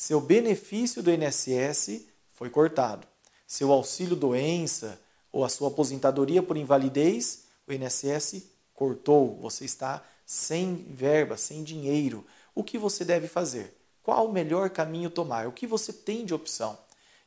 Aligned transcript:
Seu 0.00 0.18
benefício 0.18 1.02
do 1.02 1.10
INSS 1.12 2.06
foi 2.32 2.48
cortado. 2.48 3.06
Seu 3.46 3.70
auxílio 3.70 4.16
doença 4.16 4.98
ou 5.30 5.44
a 5.44 5.48
sua 5.50 5.68
aposentadoria 5.68 6.42
por 6.42 6.56
invalidez, 6.56 7.44
o 7.68 7.72
INSS 7.74 8.44
cortou. 8.72 9.36
Você 9.42 9.66
está 9.66 10.02
sem 10.24 10.86
verba, 10.88 11.36
sem 11.36 11.62
dinheiro. 11.62 12.26
O 12.54 12.64
que 12.64 12.78
você 12.78 13.04
deve 13.04 13.28
fazer? 13.28 13.76
Qual 14.02 14.26
o 14.26 14.32
melhor 14.32 14.70
caminho 14.70 15.10
tomar? 15.10 15.46
O 15.46 15.52
que 15.52 15.66
você 15.66 15.92
tem 15.92 16.24
de 16.24 16.32
opção? 16.32 16.78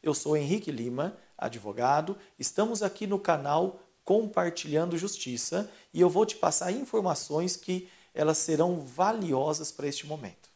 Eu 0.01 0.15
sou 0.15 0.35
Henrique 0.35 0.71
Lima, 0.71 1.15
advogado. 1.37 2.17
Estamos 2.39 2.81
aqui 2.81 3.05
no 3.05 3.19
canal 3.19 3.83
Compartilhando 4.03 4.97
Justiça 4.97 5.69
e 5.93 6.01
eu 6.01 6.09
vou 6.09 6.25
te 6.25 6.37
passar 6.37 6.71
informações 6.71 7.55
que 7.55 7.87
elas 8.15 8.39
serão 8.39 8.79
valiosas 8.79 9.71
para 9.71 9.85
este 9.87 10.07
momento. 10.07 10.52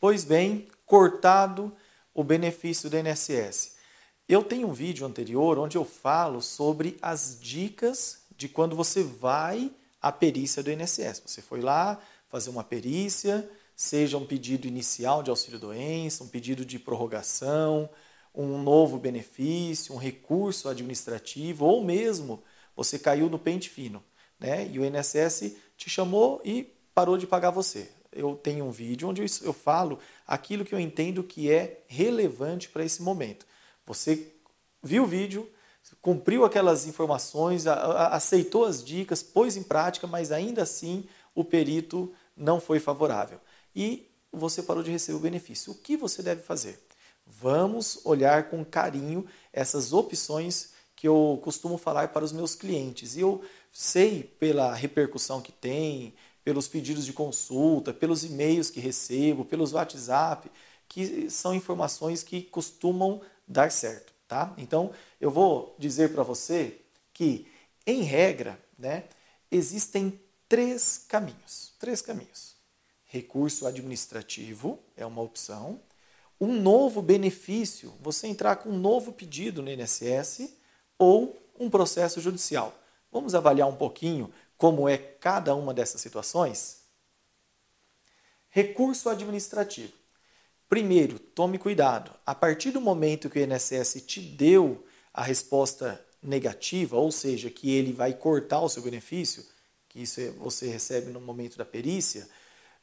Pois 0.00 0.22
bem, 0.22 0.68
cortado 0.86 1.74
o 2.14 2.22
benefício 2.22 2.88
do 2.88 2.96
INSS. 2.96 3.74
Eu 4.28 4.44
tenho 4.44 4.68
um 4.68 4.72
vídeo 4.72 5.04
anterior 5.04 5.58
onde 5.58 5.76
eu 5.76 5.84
falo 5.84 6.40
sobre 6.40 6.96
as 7.02 7.36
dicas 7.40 8.22
de 8.36 8.48
quando 8.48 8.76
você 8.76 9.02
vai 9.02 9.72
à 10.00 10.12
perícia 10.12 10.62
do 10.62 10.70
INSS. 10.70 11.20
Você 11.26 11.42
foi 11.42 11.60
lá 11.60 12.00
fazer 12.28 12.48
uma 12.48 12.62
perícia, 12.62 13.50
seja 13.74 14.16
um 14.16 14.24
pedido 14.24 14.68
inicial 14.68 15.20
de 15.20 15.30
auxílio-doença, 15.30 16.22
um 16.22 16.28
pedido 16.28 16.64
de 16.64 16.78
prorrogação, 16.78 17.90
um 18.32 18.62
novo 18.62 19.00
benefício, 19.00 19.92
um 19.92 19.98
recurso 19.98 20.68
administrativo, 20.68 21.64
ou 21.64 21.82
mesmo 21.82 22.40
você 22.76 23.00
caiu 23.00 23.28
no 23.28 23.38
pente 23.38 23.68
fino, 23.68 24.00
né? 24.38 24.64
E 24.68 24.78
o 24.78 24.84
INSS 24.84 25.56
te 25.76 25.90
chamou 25.90 26.40
e 26.44 26.72
parou 26.94 27.18
de 27.18 27.26
pagar 27.26 27.50
você 27.50 27.97
eu 28.18 28.36
tenho 28.36 28.64
um 28.64 28.70
vídeo 28.70 29.08
onde 29.08 29.24
eu 29.42 29.52
falo 29.52 29.98
aquilo 30.26 30.64
que 30.64 30.74
eu 30.74 30.80
entendo 30.80 31.22
que 31.22 31.50
é 31.50 31.82
relevante 31.86 32.68
para 32.68 32.84
esse 32.84 33.02
momento. 33.02 33.46
Você 33.86 34.32
viu 34.82 35.04
o 35.04 35.06
vídeo, 35.06 35.48
cumpriu 36.02 36.44
aquelas 36.44 36.86
informações, 36.86 37.66
aceitou 37.66 38.64
as 38.64 38.84
dicas, 38.84 39.22
pôs 39.22 39.56
em 39.56 39.62
prática, 39.62 40.06
mas 40.06 40.32
ainda 40.32 40.62
assim 40.62 41.04
o 41.34 41.44
perito 41.44 42.12
não 42.36 42.60
foi 42.60 42.80
favorável. 42.80 43.40
E 43.74 44.08
você 44.32 44.62
parou 44.62 44.82
de 44.82 44.90
receber 44.90 45.16
o 45.16 45.20
benefício. 45.20 45.72
O 45.72 45.76
que 45.76 45.96
você 45.96 46.22
deve 46.22 46.42
fazer? 46.42 46.78
Vamos 47.26 48.00
olhar 48.04 48.48
com 48.48 48.64
carinho 48.64 49.26
essas 49.52 49.92
opções 49.92 50.72
que 50.96 51.06
eu 51.06 51.38
costumo 51.44 51.78
falar 51.78 52.08
para 52.08 52.24
os 52.24 52.32
meus 52.32 52.54
clientes. 52.54 53.16
E 53.16 53.20
eu 53.20 53.42
sei 53.72 54.24
pela 54.24 54.74
repercussão 54.74 55.40
que 55.40 55.52
tem, 55.52 56.14
pelos 56.48 56.66
pedidos 56.66 57.04
de 57.04 57.12
consulta, 57.12 57.92
pelos 57.92 58.24
e-mails 58.24 58.70
que 58.70 58.80
recebo, 58.80 59.44
pelos 59.44 59.74
WhatsApp, 59.74 60.50
que 60.88 61.28
são 61.28 61.54
informações 61.54 62.22
que 62.22 62.40
costumam 62.40 63.20
dar 63.46 63.70
certo, 63.70 64.14
tá? 64.26 64.54
Então, 64.56 64.90
eu 65.20 65.30
vou 65.30 65.76
dizer 65.78 66.10
para 66.10 66.22
você 66.22 66.80
que, 67.12 67.46
em 67.86 68.00
regra, 68.00 68.58
né, 68.78 69.04
existem 69.50 70.18
três 70.48 71.04
caminhos. 71.06 71.74
Três 71.78 72.00
caminhos. 72.00 72.56
Recurso 73.04 73.66
administrativo 73.66 74.78
é 74.96 75.04
uma 75.04 75.20
opção. 75.20 75.78
Um 76.40 76.58
novo 76.58 77.02
benefício, 77.02 77.92
você 78.00 78.26
entrar 78.26 78.56
com 78.56 78.70
um 78.70 78.78
novo 78.78 79.12
pedido 79.12 79.60
no 79.60 79.70
INSS 79.70 80.48
ou 80.98 81.38
um 81.60 81.68
processo 81.68 82.22
judicial. 82.22 82.74
Vamos 83.12 83.34
avaliar 83.34 83.68
um 83.68 83.76
pouquinho 83.76 84.32
como 84.58 84.88
é 84.88 84.98
cada 84.98 85.54
uma 85.54 85.72
dessas 85.72 86.00
situações? 86.00 86.82
Recurso 88.50 89.08
administrativo. 89.08 89.92
Primeiro, 90.68 91.18
tome 91.18 91.58
cuidado. 91.58 92.10
A 92.26 92.34
partir 92.34 92.72
do 92.72 92.80
momento 92.80 93.30
que 93.30 93.38
o 93.38 93.42
INSS 93.42 94.02
te 94.02 94.20
deu 94.20 94.84
a 95.14 95.22
resposta 95.22 96.04
negativa, 96.20 96.96
ou 96.96 97.12
seja, 97.12 97.48
que 97.48 97.70
ele 97.70 97.92
vai 97.92 98.12
cortar 98.12 98.60
o 98.60 98.68
seu 98.68 98.82
benefício, 98.82 99.46
que 99.88 100.02
isso 100.02 100.20
é, 100.20 100.30
você 100.32 100.68
recebe 100.68 101.12
no 101.12 101.20
momento 101.20 101.56
da 101.56 101.64
perícia, 101.64 102.28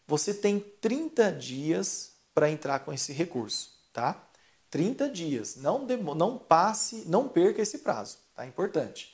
você 0.08 0.34
tem 0.34 0.60
30 0.60 1.32
dias 1.34 2.14
para 2.34 2.50
entrar 2.50 2.80
com 2.80 2.94
esse 2.94 3.12
recurso, 3.12 3.72
tá? 3.92 4.30
30 4.70 5.10
dias. 5.10 5.58
Não, 5.58 5.86
não 5.86 6.38
passe, 6.38 7.04
não 7.06 7.28
perca 7.28 7.62
esse 7.62 7.80
prazo, 7.80 8.18
tá? 8.34 8.46
Importante. 8.46 9.14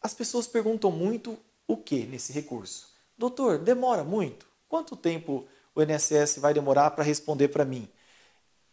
As 0.00 0.12
pessoas 0.12 0.48
perguntam 0.48 0.90
muito 0.90 1.38
o 1.66 1.76
que 1.76 2.04
nesse 2.06 2.32
recurso? 2.32 2.88
Doutor, 3.16 3.58
demora 3.58 4.02
muito? 4.02 4.46
Quanto 4.68 4.96
tempo 4.96 5.46
o 5.74 5.82
INSS 5.82 6.38
vai 6.38 6.52
demorar 6.52 6.90
para 6.90 7.04
responder 7.04 7.48
para 7.48 7.64
mim? 7.64 7.88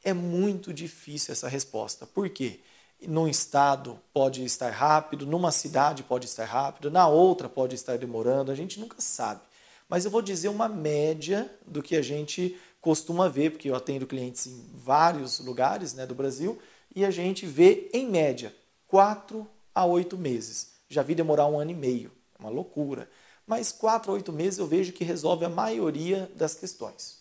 É 0.04 0.14
muito 0.14 0.74
difícil 0.74 1.32
essa 1.32 1.48
resposta. 1.48 2.08
Por 2.08 2.30
quê? 2.30 2.62
Num 3.08 3.28
estado 3.28 4.00
pode 4.14 4.44
estar 4.44 4.72
rápido, 4.72 5.26
numa 5.26 5.52
cidade 5.52 6.04
pode 6.04 6.26
estar 6.26 6.46
rápido, 6.46 6.92
na 6.92 7.08
outra 7.08 7.48
pode 7.48 7.76
estar 7.76 7.98
demorando, 7.98 8.52
a 8.52 8.56
gente 8.56 8.80
nunca 8.80 9.00
sabe. 9.00 9.42
Mas 9.88 10.06
eu 10.06 10.12
vou 10.12 10.22
dizer 10.22 10.50
uma 10.50 10.68
média 10.68 11.50
do 11.66 11.82
que 11.82 11.96
a 11.96 12.02
gente 12.02 12.58
costuma 12.82 13.30
ver, 13.30 13.52
porque 13.52 13.70
eu 13.70 13.76
atendo 13.76 14.08
clientes 14.08 14.48
em 14.48 14.70
vários 14.74 15.40
lugares 15.40 15.94
né, 15.94 16.06
do 16.06 16.16
Brasil, 16.16 16.60
e 16.96 17.06
a 17.06 17.12
gente 17.12 17.46
vê, 17.46 17.90
em 17.94 18.08
média, 18.10 18.54
quatro 18.88 19.48
a 19.74 19.86
oito 19.86 20.18
meses. 20.18 20.72
Já 20.90 21.04
vi 21.04 21.16
demorar 21.16 21.48
um 21.48 21.60
ano 21.60 21.72
e 21.72 21.76
meio 21.76 22.19
uma 22.40 22.50
loucura. 22.50 23.10
Mas 23.46 23.72
quatro 23.72 24.12
a 24.12 24.16
oito 24.16 24.32
meses 24.32 24.60
eu 24.60 24.68
vejo 24.68 24.94
que 24.94 25.04
resolve 25.04 25.46
a 25.46 25.50
maioria 25.50 26.32
das 26.36 26.56
questões. 26.56 27.20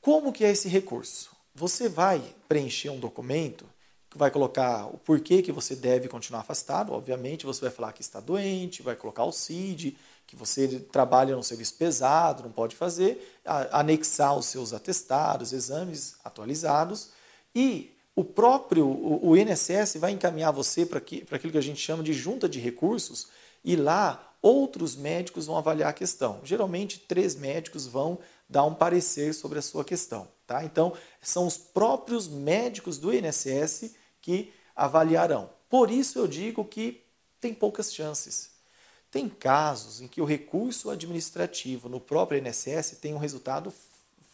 Como 0.00 0.32
que 0.32 0.44
é 0.44 0.50
esse 0.50 0.68
recurso? 0.68 1.30
Você 1.54 1.88
vai 1.88 2.22
preencher 2.48 2.90
um 2.90 2.98
documento 2.98 3.64
que 4.10 4.18
vai 4.18 4.30
colocar 4.30 4.86
o 4.86 4.98
porquê 4.98 5.40
que 5.40 5.52
você 5.52 5.74
deve 5.74 6.08
continuar 6.08 6.40
afastado. 6.40 6.92
Obviamente, 6.92 7.46
você 7.46 7.62
vai 7.62 7.70
falar 7.70 7.92
que 7.92 8.02
está 8.02 8.20
doente, 8.20 8.82
vai 8.82 8.94
colocar 8.94 9.24
o 9.24 9.32
CID, 9.32 9.96
que 10.26 10.36
você 10.36 10.80
trabalha 10.80 11.34
num 11.36 11.42
serviço 11.42 11.74
pesado, 11.74 12.42
não 12.42 12.50
pode 12.50 12.74
fazer, 12.74 13.40
anexar 13.70 14.36
os 14.36 14.46
seus 14.46 14.72
atestados, 14.72 15.52
exames 15.52 16.16
atualizados 16.24 17.10
e 17.54 17.91
o 18.14 18.24
próprio 18.24 18.86
o, 18.86 19.36
INSS 19.36 19.96
vai 19.96 20.12
encaminhar 20.12 20.52
você 20.52 20.84
para 20.84 20.98
aquilo 20.98 21.52
que 21.52 21.58
a 21.58 21.62
gente 21.62 21.80
chama 21.80 22.02
de 22.02 22.12
junta 22.12 22.48
de 22.48 22.60
recursos 22.60 23.28
e 23.64 23.74
lá 23.74 24.34
outros 24.42 24.96
médicos 24.96 25.46
vão 25.46 25.56
avaliar 25.56 25.90
a 25.90 25.94
questão. 25.94 26.40
Geralmente, 26.44 26.98
três 26.98 27.34
médicos 27.34 27.86
vão 27.86 28.18
dar 28.48 28.64
um 28.64 28.74
parecer 28.74 29.32
sobre 29.32 29.58
a 29.58 29.62
sua 29.62 29.84
questão. 29.84 30.28
Tá? 30.46 30.64
Então, 30.64 30.92
são 31.20 31.46
os 31.46 31.56
próprios 31.56 32.28
médicos 32.28 32.98
do 32.98 33.14
INSS 33.14 33.94
que 34.20 34.52
avaliarão. 34.74 35.48
Por 35.70 35.90
isso, 35.90 36.18
eu 36.18 36.26
digo 36.26 36.64
que 36.64 37.02
tem 37.40 37.54
poucas 37.54 37.94
chances. 37.94 38.50
Tem 39.10 39.28
casos 39.28 40.00
em 40.00 40.08
que 40.08 40.20
o 40.20 40.24
recurso 40.24 40.90
administrativo 40.90 41.88
no 41.88 42.00
próprio 42.00 42.38
INSS 42.38 42.98
tem 43.00 43.14
um 43.14 43.18
resultado 43.18 43.72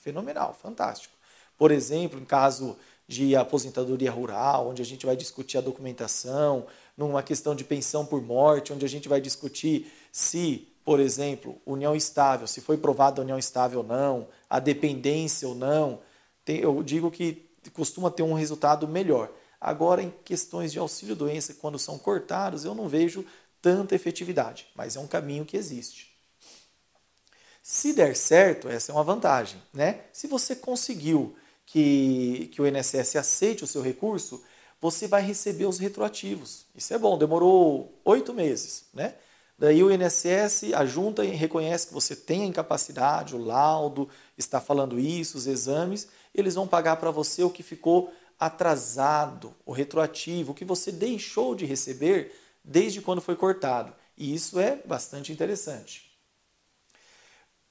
fenomenal, 0.00 0.54
fantástico. 0.54 1.14
Por 1.56 1.70
exemplo, 1.70 2.18
em 2.18 2.24
caso 2.24 2.76
de 3.08 3.34
aposentadoria 3.34 4.10
rural, 4.10 4.68
onde 4.68 4.82
a 4.82 4.84
gente 4.84 5.06
vai 5.06 5.16
discutir 5.16 5.56
a 5.56 5.62
documentação, 5.62 6.66
numa 6.94 7.22
questão 7.22 7.54
de 7.54 7.64
pensão 7.64 8.04
por 8.04 8.20
morte, 8.20 8.70
onde 8.70 8.84
a 8.84 8.88
gente 8.88 9.08
vai 9.08 9.18
discutir 9.18 9.90
se, 10.12 10.68
por 10.84 11.00
exemplo, 11.00 11.58
união 11.64 11.96
estável, 11.96 12.46
se 12.46 12.60
foi 12.60 12.76
provada 12.76 13.20
a 13.20 13.24
união 13.24 13.38
estável 13.38 13.80
ou 13.80 13.86
não, 13.86 14.28
a 14.50 14.60
dependência 14.60 15.48
ou 15.48 15.54
não, 15.54 16.00
eu 16.46 16.82
digo 16.82 17.10
que 17.10 17.48
costuma 17.72 18.10
ter 18.10 18.22
um 18.22 18.34
resultado 18.34 18.86
melhor. 18.86 19.30
Agora, 19.58 20.02
em 20.02 20.12
questões 20.24 20.70
de 20.70 20.78
auxílio-doença, 20.78 21.54
quando 21.54 21.78
são 21.78 21.98
cortados, 21.98 22.64
eu 22.64 22.74
não 22.74 22.88
vejo 22.88 23.24
tanta 23.62 23.94
efetividade, 23.94 24.66
mas 24.74 24.96
é 24.96 25.00
um 25.00 25.06
caminho 25.06 25.44
que 25.44 25.56
existe. 25.56 26.08
Se 27.62 27.92
der 27.92 28.16
certo, 28.16 28.68
essa 28.68 28.92
é 28.92 28.94
uma 28.94 29.04
vantagem. 29.04 29.60
Né? 29.74 30.02
Se 30.12 30.26
você 30.26 30.54
conseguiu 30.56 31.36
que, 31.68 32.48
que 32.50 32.62
o 32.62 32.66
INSS 32.66 33.16
aceite 33.16 33.62
o 33.62 33.66
seu 33.66 33.82
recurso, 33.82 34.42
você 34.80 35.06
vai 35.06 35.20
receber 35.20 35.66
os 35.66 35.78
retroativos. 35.78 36.64
Isso 36.74 36.94
é 36.94 36.98
bom, 36.98 37.18
demorou 37.18 37.92
oito 38.06 38.32
meses, 38.32 38.86
né? 38.94 39.14
Daí 39.58 39.82
o 39.82 39.90
INSS, 39.90 40.72
a 40.74 40.86
junta 40.86 41.22
reconhece 41.24 41.88
que 41.88 41.92
você 41.92 42.16
tem 42.16 42.44
a 42.44 42.46
incapacidade, 42.46 43.34
o 43.34 43.44
laudo 43.44 44.08
está 44.36 44.60
falando 44.60 44.98
isso, 44.98 45.36
os 45.36 45.46
exames, 45.46 46.08
eles 46.34 46.54
vão 46.54 46.66
pagar 46.66 46.96
para 46.96 47.10
você 47.10 47.42
o 47.42 47.50
que 47.50 47.62
ficou 47.62 48.12
atrasado, 48.38 49.54
o 49.66 49.72
retroativo, 49.72 50.52
o 50.52 50.54
que 50.54 50.64
você 50.64 50.90
deixou 50.90 51.54
de 51.54 51.66
receber 51.66 52.32
desde 52.64 53.02
quando 53.02 53.20
foi 53.20 53.36
cortado. 53.36 53.92
E 54.16 54.32
isso 54.32 54.58
é 54.58 54.76
bastante 54.86 55.32
interessante. 55.32 56.08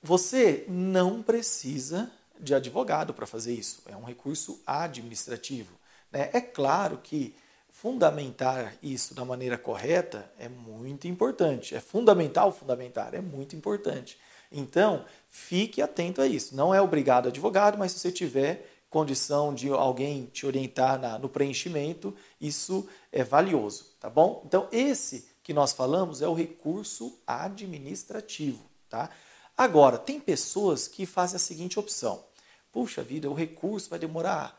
Você 0.03 0.65
não 0.67 1.23
precisa 1.23 2.11
de 2.39 2.53
advogado 2.53 3.13
para 3.13 3.25
fazer 3.25 3.53
isso, 3.53 3.81
é 3.85 3.95
um 3.95 4.03
recurso 4.03 4.61
administrativo. 4.65 5.73
Né? 6.11 6.29
É 6.33 6.41
claro 6.41 6.97
que 6.97 7.35
fundamentar 7.69 8.73
isso 8.81 9.13
da 9.13 9.23
maneira 9.23 9.57
correta 9.57 10.31
é 10.39 10.49
muito 10.49 11.07
importante. 11.07 11.75
É 11.75 11.79
fundamental 11.79 12.51
fundamentar, 12.51 13.13
é 13.13 13.21
muito 13.21 13.55
importante. 13.55 14.17
Então, 14.51 15.05
fique 15.27 15.81
atento 15.81 16.21
a 16.21 16.27
isso. 16.27 16.55
Não 16.55 16.73
é 16.73 16.81
obrigado 16.81 17.27
advogado, 17.27 17.77
mas 17.77 17.91
se 17.91 17.99
você 17.99 18.11
tiver 18.11 18.67
condição 18.89 19.53
de 19.53 19.69
alguém 19.69 20.25
te 20.25 20.45
orientar 20.45 20.99
na, 20.99 21.19
no 21.19 21.29
preenchimento, 21.29 22.15
isso 22.39 22.87
é 23.11 23.23
valioso, 23.23 23.85
tá 23.99 24.09
bom? 24.09 24.41
Então, 24.45 24.67
esse 24.71 25.27
que 25.43 25.53
nós 25.53 25.73
falamos 25.73 26.21
é 26.21 26.27
o 26.27 26.33
recurso 26.33 27.19
administrativo, 27.27 28.63
tá? 28.89 29.09
Agora, 29.57 29.97
tem 29.97 30.19
pessoas 30.19 30.87
que 30.87 31.05
fazem 31.05 31.37
a 31.37 31.39
seguinte 31.39 31.79
opção: 31.79 32.23
puxa 32.71 33.01
vida, 33.01 33.29
o 33.29 33.33
recurso 33.33 33.89
vai 33.89 33.97
demorar 33.97 34.57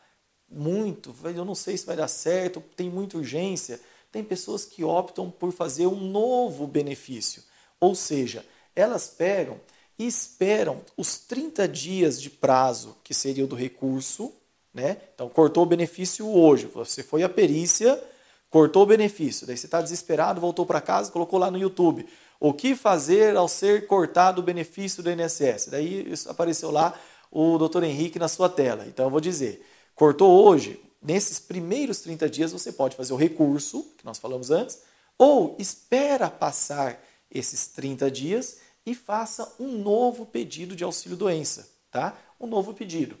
muito, 0.51 1.15
eu 1.23 1.45
não 1.45 1.55
sei 1.55 1.77
se 1.77 1.85
vai 1.85 1.95
dar 1.95 2.07
certo, 2.07 2.61
tem 2.75 2.89
muita 2.89 3.17
urgência. 3.17 3.79
Tem 4.11 4.23
pessoas 4.23 4.65
que 4.65 4.83
optam 4.83 5.29
por 5.29 5.51
fazer 5.51 5.85
um 5.85 5.99
novo 5.99 6.65
benefício, 6.65 7.43
ou 7.79 7.93
seja, 7.93 8.43
elas 8.75 9.07
pegam 9.07 9.61
e 9.99 10.07
esperam 10.07 10.81
os 10.97 11.19
30 11.19 11.67
dias 11.67 12.19
de 12.19 12.29
prazo, 12.29 12.97
que 13.03 13.13
seria 13.13 13.43
o 13.43 13.47
do 13.47 13.55
recurso, 13.55 14.33
né? 14.73 14.97
Então, 15.13 15.29
cortou 15.29 15.61
o 15.61 15.67
benefício 15.67 16.27
hoje, 16.27 16.65
você 16.65 17.03
foi 17.03 17.21
à 17.21 17.29
perícia, 17.29 18.01
cortou 18.49 18.81
o 18.81 18.87
benefício, 18.87 19.45
daí 19.45 19.55
você 19.55 19.67
está 19.67 19.79
desesperado, 19.79 20.41
voltou 20.41 20.65
para 20.65 20.81
casa, 20.81 21.11
colocou 21.11 21.37
lá 21.37 21.51
no 21.51 21.57
YouTube. 21.59 22.07
O 22.39 22.53
que 22.53 22.75
fazer 22.75 23.35
ao 23.35 23.47
ser 23.47 23.85
cortado 23.85 24.39
o 24.39 24.43
benefício 24.43 25.03
do 25.03 25.11
INSS? 25.11 25.67
Daí 25.69 26.13
apareceu 26.27 26.71
lá 26.71 26.97
o 27.29 27.57
doutor 27.57 27.83
Henrique 27.83 28.17
na 28.17 28.27
sua 28.27 28.47
tela. 28.47 28.85
Então 28.87 29.05
eu 29.05 29.11
vou 29.11 29.19
dizer: 29.19 29.65
cortou 29.93 30.45
hoje, 30.45 30.81
nesses 31.01 31.39
primeiros 31.39 31.99
30 31.99 32.29
dias 32.29 32.51
você 32.51 32.71
pode 32.71 32.95
fazer 32.95 33.13
o 33.13 33.17
recurso, 33.17 33.83
que 33.97 34.05
nós 34.05 34.17
falamos 34.17 34.51
antes, 34.51 34.79
ou 35.17 35.55
espera 35.59 36.29
passar 36.29 37.03
esses 37.29 37.67
30 37.67 38.09
dias 38.09 38.57
e 38.85 38.95
faça 38.95 39.53
um 39.59 39.77
novo 39.77 40.25
pedido 40.25 40.75
de 40.75 40.83
auxílio 40.83 41.17
doença, 41.17 41.69
tá? 41.91 42.17
Um 42.39 42.47
novo 42.47 42.73
pedido. 42.73 43.17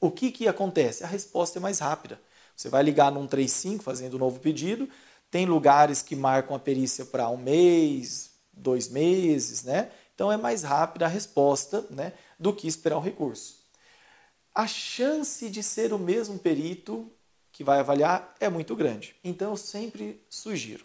O 0.00 0.10
que 0.10 0.32
que 0.32 0.48
acontece? 0.48 1.04
A 1.04 1.06
resposta 1.06 1.58
é 1.58 1.62
mais 1.62 1.78
rápida. 1.78 2.20
Você 2.56 2.68
vai 2.68 2.82
ligar 2.82 3.10
no 3.10 3.20
135 3.20 3.82
fazendo 3.84 4.16
um 4.16 4.18
novo 4.18 4.40
pedido, 4.40 4.88
tem 5.30 5.46
lugares 5.46 6.02
que 6.02 6.16
marcam 6.16 6.56
a 6.56 6.58
perícia 6.58 7.04
para 7.04 7.28
um 7.28 7.36
mês, 7.36 8.30
dois 8.52 8.88
meses, 8.88 9.62
né? 9.62 9.90
Então 10.14 10.30
é 10.30 10.36
mais 10.36 10.62
rápida 10.62 11.06
a 11.06 11.08
resposta 11.08 11.86
né, 11.90 12.12
do 12.38 12.52
que 12.52 12.68
esperar 12.68 12.98
o 12.98 13.00
recurso. 13.00 13.60
A 14.54 14.66
chance 14.66 15.48
de 15.48 15.62
ser 15.62 15.92
o 15.92 15.98
mesmo 15.98 16.38
perito 16.38 17.10
que 17.52 17.64
vai 17.64 17.78
avaliar 17.78 18.34
é 18.38 18.48
muito 18.48 18.76
grande. 18.76 19.14
Então 19.24 19.52
eu 19.52 19.56
sempre 19.56 20.22
sugiro, 20.28 20.84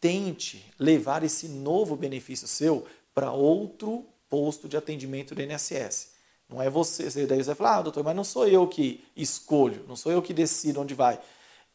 tente 0.00 0.64
levar 0.78 1.22
esse 1.24 1.48
novo 1.48 1.96
benefício 1.96 2.48
seu 2.48 2.86
para 3.12 3.32
outro 3.32 4.06
posto 4.30 4.68
de 4.68 4.76
atendimento 4.76 5.34
do 5.34 5.42
INSS. 5.42 6.12
Não 6.48 6.62
é 6.62 6.70
você, 6.70 7.10
daí 7.26 7.38
você 7.38 7.48
vai 7.48 7.54
falar, 7.54 7.76
ah, 7.76 7.82
doutor, 7.82 8.02
mas 8.02 8.16
não 8.16 8.24
sou 8.24 8.48
eu 8.48 8.66
que 8.66 9.04
escolho, 9.14 9.84
não 9.86 9.96
sou 9.96 10.10
eu 10.10 10.22
que 10.22 10.32
decido 10.32 10.80
onde 10.80 10.94
vai. 10.94 11.20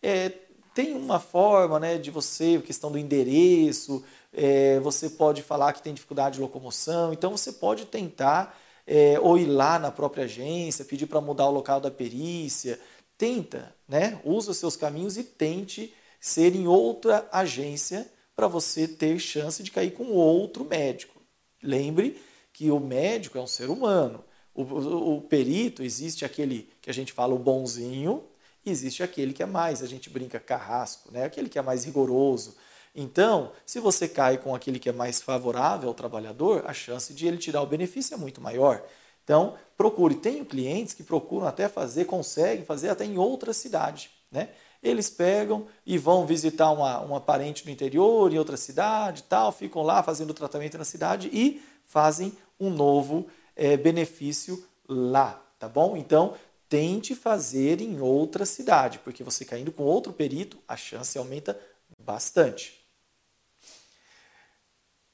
É, 0.02 0.32
tem 0.74 0.96
uma 0.96 1.20
forma 1.20 1.80
né, 1.80 1.98
de 1.98 2.10
você, 2.10 2.60
questão 2.60 2.92
do 2.92 2.98
endereço, 2.98 4.04
é, 4.32 4.80
você 4.80 5.10
pode 5.10 5.42
falar 5.42 5.74
que 5.74 5.82
tem 5.84 5.94
dificuldade 5.94 6.36
de 6.36 6.42
locomoção, 6.42 7.14
então 7.14 7.32
você 7.32 7.52
pode 7.52 7.86
tentar 7.86 8.60
é, 8.86 9.20
ou 9.20 9.38
ir 9.38 9.46
lá 9.46 9.80
na 9.80 9.92
própria 9.92 10.26
agência, 10.26 10.86
pedir 10.86 11.06
para 11.06 11.22
mudar 11.22 11.48
o 11.48 11.52
local 11.52 11.80
da 11.80 11.92
perícia. 11.92 12.80
Tenta, 13.18 13.74
né? 13.88 14.20
Usa 14.24 14.52
os 14.52 14.58
seus 14.58 14.76
caminhos 14.76 15.18
e 15.18 15.24
tente 15.24 15.94
ser 16.20 16.56
em 16.56 16.68
outra 16.68 17.28
agência 17.32 18.10
para 18.36 18.48
você 18.48 18.88
ter 18.88 19.20
chance 19.20 19.62
de 19.62 19.72
cair 19.72 19.92
com 19.92 20.06
outro 20.06 20.66
médico. 20.66 21.22
Lembre 21.62 22.20
que 22.52 22.72
o 22.72 22.80
médico 22.80 23.38
é 23.38 23.42
um 23.42 23.48
ser 23.48 23.70
humano. 23.70 24.24
O, 24.54 24.64
o, 24.64 25.18
o 25.18 25.22
perito 25.22 25.84
existe 25.84 26.26
aquele 26.26 26.70
que 26.82 26.90
a 26.90 26.94
gente 26.94 27.14
fala 27.14 27.34
o 27.34 27.40
bonzinho, 27.40 28.24
existe 28.72 29.04
aquele 29.04 29.34
que 29.34 29.44
é 29.44 29.46
mais, 29.46 29.82
a 29.82 29.88
gente 29.88 30.10
brinca 30.10 30.40
carrasco, 30.40 31.12
né? 31.12 31.26
aquele 31.26 31.50
que 31.50 31.60
é 31.60 31.62
mais 31.62 31.84
rigoroso. 31.84 32.56
Então, 32.96 33.52
se 33.66 33.80
você 33.80 34.08
cai 34.08 34.38
com 34.38 34.54
aquele 34.54 34.78
que 34.78 34.88
é 34.88 34.92
mais 34.92 35.22
favorável 35.22 35.90
ao 35.90 35.96
trabalhador, 35.96 36.64
a 36.68 36.74
chance 36.74 37.14
de 37.14 37.28
ele 37.28 37.38
tirar 37.38 37.62
o 37.62 37.66
benefício 37.66 38.14
é 38.14 38.18
muito 38.18 38.40
maior. 38.40 38.84
Então, 39.24 39.56
procure. 39.76 40.16
Tenho 40.16 40.46
clientes 40.46 40.94
que 40.94 41.04
procuram 41.04 41.48
até 41.48 41.68
fazer, 41.68 42.06
conseguem 42.06 42.66
fazer 42.66 42.90
até 42.90 43.04
em 43.06 43.18
outra 43.18 43.52
cidade. 43.54 44.12
Né? 44.32 44.50
Eles 44.82 45.10
pegam 45.10 45.66
e 45.86 45.98
vão 45.98 46.26
visitar 46.26 46.70
uma, 46.72 47.00
uma 47.00 47.22
parente 47.22 47.66
no 47.66 47.72
interior, 47.72 48.32
em 48.32 48.38
outra 48.38 48.58
cidade, 48.58 49.24
tal, 49.24 49.52
ficam 49.52 49.82
lá 49.82 50.04
fazendo 50.04 50.34
tratamento 50.34 50.78
na 50.78 50.84
cidade 50.84 51.30
e 51.34 51.64
fazem 51.86 52.34
um 52.60 52.70
novo 52.70 53.28
é, 53.56 53.78
benefício 53.78 54.64
lá, 54.88 55.42
tá 55.58 55.70
bom? 55.70 55.96
Então, 55.96 56.34
tente 56.74 57.14
fazer 57.14 57.82
em 57.82 58.02
outra 58.02 58.48
cidade, 58.48 58.98
porque 58.98 59.24
você 59.24 59.46
caindo 59.46 59.72
com 59.72 59.84
outro 59.84 60.12
perito, 60.12 60.58
a 60.68 60.76
chance 60.76 61.16
aumenta 61.16 61.56
bastante. 62.00 62.84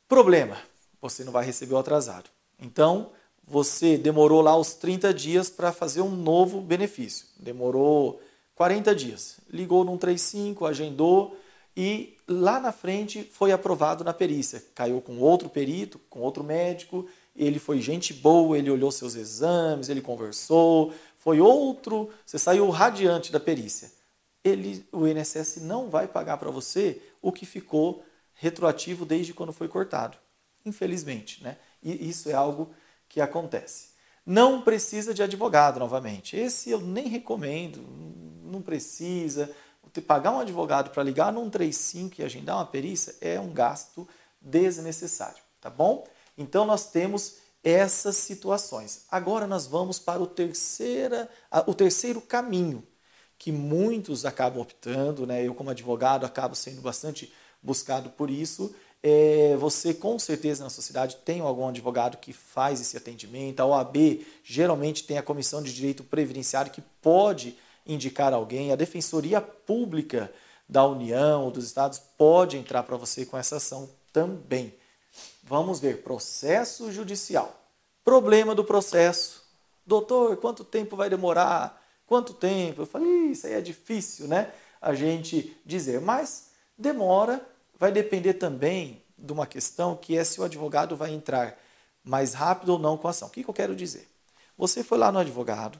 Problema: 0.07 0.57
você 1.01 1.21
não 1.25 1.33
vai 1.33 1.43
receber 1.43 1.73
o 1.73 1.77
atrasado. 1.77 2.29
Então, 2.57 3.11
você 3.43 3.97
demorou 3.97 4.41
lá 4.41 4.55
os 4.55 4.73
30 4.73 5.13
dias 5.13 5.49
para 5.49 5.73
fazer 5.73 5.99
um 5.99 6.09
novo 6.09 6.61
benefício. 6.61 7.27
Demorou 7.37 8.21
40 8.55 8.95
dias. 8.95 9.41
Ligou 9.49 9.83
no 9.83 9.91
135, 9.91 10.65
agendou 10.65 11.37
e 11.75 12.17
lá 12.27 12.59
na 12.59 12.71
frente 12.71 13.23
foi 13.31 13.51
aprovado 13.51 14.03
na 14.03 14.13
perícia. 14.13 14.63
Caiu 14.75 15.01
com 15.01 15.19
outro 15.19 15.49
perito, 15.49 15.99
com 16.09 16.19
outro 16.19 16.43
médico. 16.43 17.07
Ele 17.35 17.57
foi 17.57 17.79
gente 17.79 18.13
boa, 18.13 18.57
ele 18.57 18.69
olhou 18.69 18.91
seus 18.91 19.15
exames, 19.15 19.87
ele 19.87 20.01
conversou, 20.01 20.93
foi 21.19 21.41
outro, 21.41 22.09
você 22.25 22.39
saiu 22.39 22.69
radiante 22.69 23.31
da 23.31 23.39
perícia. 23.39 23.91
Ele, 24.41 24.87
o 24.91 25.05
INSS 25.05 25.57
não 25.57 25.89
vai 25.89 26.07
pagar 26.07 26.37
para 26.37 26.49
você 26.49 27.01
o 27.21 27.31
que 27.31 27.45
ficou 27.45 28.03
retroativo 28.33 29.05
desde 29.05 29.33
quando 29.33 29.51
foi 29.51 29.67
cortado. 29.67 30.17
Infelizmente, 30.65 31.43
né? 31.43 31.57
E 31.83 32.09
isso 32.09 32.29
é 32.29 32.33
algo 32.33 32.71
que 33.07 33.19
acontece. 33.19 33.89
Não 34.25 34.61
precisa 34.61 35.13
de 35.13 35.21
advogado 35.21 35.77
novamente. 35.77 36.37
Esse 36.37 36.69
eu 36.69 36.79
nem 36.79 37.07
recomendo, 37.09 37.85
não 38.43 38.61
precisa. 38.61 39.53
Pagar 40.07 40.31
um 40.31 40.39
advogado 40.39 40.89
para 40.89 41.03
ligar 41.03 41.33
no 41.33 41.41
135 41.41 42.21
e 42.21 42.23
agendar 42.23 42.55
uma 42.57 42.65
perícia 42.65 43.13
é 43.19 43.37
um 43.39 43.51
gasto 43.51 44.07
desnecessário, 44.39 45.43
tá 45.59 45.69
bom? 45.69 46.07
Então 46.37 46.65
nós 46.65 46.89
temos 46.89 47.39
essas 47.63 48.15
situações. 48.15 49.05
Agora 49.09 49.45
nós 49.45 49.67
vamos 49.67 49.99
para 49.99 50.21
o, 50.21 50.27
terceira, 50.27 51.29
o 51.67 51.73
terceiro 51.73 52.21
caminho, 52.21 52.83
que 53.37 53.51
muitos 53.51 54.25
acabam 54.25 54.61
optando, 54.61 55.25
né? 55.25 55.45
eu 55.45 55.53
como 55.53 55.69
advogado 55.69 56.25
acabo 56.25 56.55
sendo 56.55 56.81
bastante 56.81 57.31
buscado 57.61 58.09
por 58.09 58.29
isso. 58.29 58.73
É, 59.01 59.55
você 59.57 59.93
com 59.93 60.19
certeza 60.19 60.63
na 60.63 60.69
sociedade 60.69 61.17
tem 61.23 61.39
algum 61.39 61.67
advogado 61.69 62.17
que 62.17 62.33
faz 62.33 62.81
esse 62.81 62.97
atendimento. 62.97 63.61
A 63.61 63.65
OAB 63.65 64.25
geralmente 64.43 65.05
tem 65.05 65.17
a 65.17 65.23
Comissão 65.23 65.63
de 65.63 65.73
Direito 65.73 66.03
Previdenciário 66.03 66.71
que 66.71 66.81
pode 67.01 67.57
indicar 67.85 68.33
alguém. 68.33 68.71
A 68.71 68.75
Defensoria 68.75 69.39
Pública 69.39 70.31
da 70.67 70.85
União 70.85 71.45
ou 71.45 71.51
dos 71.51 71.65
Estados 71.65 71.99
pode 72.17 72.57
entrar 72.57 72.83
para 72.83 72.97
você 72.97 73.25
com 73.25 73.37
essa 73.37 73.55
ação 73.55 73.89
também. 74.11 74.73
Vamos 75.49 75.79
ver, 75.79 76.03
processo 76.03 76.91
judicial. 76.91 77.59
Problema 78.03 78.53
do 78.53 78.63
processo. 78.63 79.41
Doutor, 79.83 80.37
quanto 80.37 80.63
tempo 80.63 80.95
vai 80.95 81.09
demorar? 81.09 81.83
Quanto 82.05 82.35
tempo? 82.35 82.83
Eu 82.83 82.85
falei, 82.85 83.31
isso 83.31 83.47
aí 83.47 83.53
é 83.53 83.61
difícil, 83.61 84.27
né? 84.27 84.53
A 84.79 84.93
gente 84.93 85.59
dizer, 85.65 85.99
mas 86.01 86.51
demora, 86.77 87.43
vai 87.79 87.91
depender 87.91 88.35
também 88.35 89.01
de 89.17 89.33
uma 89.33 89.47
questão 89.47 89.95
que 89.95 90.15
é 90.15 90.23
se 90.23 90.39
o 90.39 90.43
advogado 90.43 90.95
vai 90.95 91.11
entrar 91.11 91.57
mais 92.03 92.35
rápido 92.35 92.73
ou 92.73 92.77
não 92.77 92.95
com 92.95 93.07
a 93.07 93.09
ação. 93.09 93.27
O 93.27 93.31
que 93.31 93.43
eu 93.43 93.51
quero 93.51 93.75
dizer? 93.75 94.07
Você 94.55 94.83
foi 94.83 94.99
lá 94.99 95.11
no 95.11 95.17
advogado, 95.17 95.79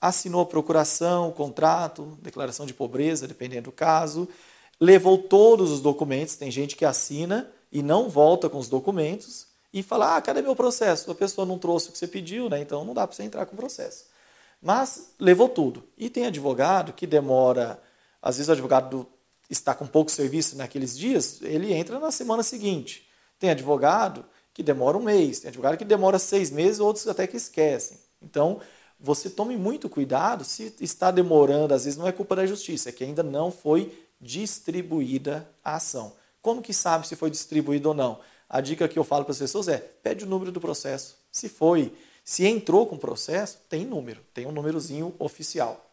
assinou 0.00 0.40
a 0.40 0.46
procuração, 0.46 1.28
o 1.28 1.32
contrato, 1.32 2.16
declaração 2.22 2.64
de 2.64 2.72
pobreza, 2.72 3.28
dependendo 3.28 3.64
do 3.64 3.72
caso, 3.72 4.26
levou 4.80 5.18
todos 5.18 5.70
os 5.70 5.82
documentos, 5.82 6.36
tem 6.36 6.50
gente 6.50 6.74
que 6.74 6.86
assina 6.86 7.52
e 7.70 7.82
não 7.82 8.08
volta 8.08 8.48
com 8.48 8.58
os 8.58 8.68
documentos 8.68 9.46
e 9.72 9.82
fala: 9.82 10.16
ah, 10.16 10.20
cadê 10.22 10.42
meu 10.42 10.56
processo? 10.56 11.10
A 11.10 11.14
pessoa 11.14 11.46
não 11.46 11.58
trouxe 11.58 11.88
o 11.88 11.92
que 11.92 11.98
você 11.98 12.06
pediu, 12.06 12.48
né? 12.48 12.60
então 12.60 12.84
não 12.84 12.94
dá 12.94 13.06
para 13.06 13.16
você 13.16 13.22
entrar 13.22 13.46
com 13.46 13.54
o 13.54 13.56
processo. 13.56 14.04
Mas 14.60 15.12
levou 15.18 15.48
tudo. 15.48 15.82
E 15.96 16.10
tem 16.10 16.26
advogado 16.26 16.92
que 16.92 17.06
demora, 17.06 17.80
às 18.20 18.36
vezes 18.36 18.48
o 18.48 18.52
advogado 18.52 19.06
está 19.48 19.74
com 19.74 19.86
pouco 19.86 20.10
serviço 20.10 20.56
naqueles 20.56 20.96
dias, 20.96 21.40
ele 21.42 21.72
entra 21.72 21.98
na 21.98 22.10
semana 22.10 22.42
seguinte. 22.42 23.08
Tem 23.38 23.50
advogado 23.50 24.24
que 24.52 24.62
demora 24.62 24.98
um 24.98 25.02
mês, 25.02 25.40
tem 25.40 25.48
advogado 25.48 25.76
que 25.76 25.84
demora 25.84 26.18
seis 26.18 26.50
meses, 26.50 26.78
outros 26.78 27.08
até 27.08 27.26
que 27.26 27.36
esquecem. 27.36 27.98
Então, 28.22 28.60
você 28.98 29.30
tome 29.30 29.56
muito 29.56 29.88
cuidado 29.88 30.44
se 30.44 30.74
está 30.80 31.10
demorando, 31.10 31.72
às 31.72 31.84
vezes 31.84 31.98
não 31.98 32.06
é 32.06 32.12
culpa 32.12 32.36
da 32.36 32.46
justiça, 32.46 32.90
é 32.90 32.92
que 32.92 33.02
ainda 33.02 33.22
não 33.22 33.50
foi 33.50 34.06
distribuída 34.20 35.48
a 35.64 35.76
ação. 35.76 36.12
Como 36.42 36.62
que 36.62 36.72
sabe 36.72 37.06
se 37.06 37.16
foi 37.16 37.30
distribuído 37.30 37.90
ou 37.90 37.94
não? 37.94 38.20
A 38.48 38.60
dica 38.60 38.88
que 38.88 38.98
eu 38.98 39.04
falo 39.04 39.24
para 39.24 39.32
as 39.32 39.38
pessoas 39.38 39.68
é: 39.68 39.78
pede 39.78 40.24
o 40.24 40.28
número 40.28 40.50
do 40.50 40.60
processo. 40.60 41.16
Se 41.30 41.48
foi, 41.48 41.94
se 42.24 42.46
entrou 42.46 42.86
com 42.86 42.96
processo, 42.96 43.58
tem 43.68 43.84
número, 43.84 44.20
tem 44.34 44.46
um 44.46 44.52
númerozinho 44.52 45.14
oficial. 45.18 45.86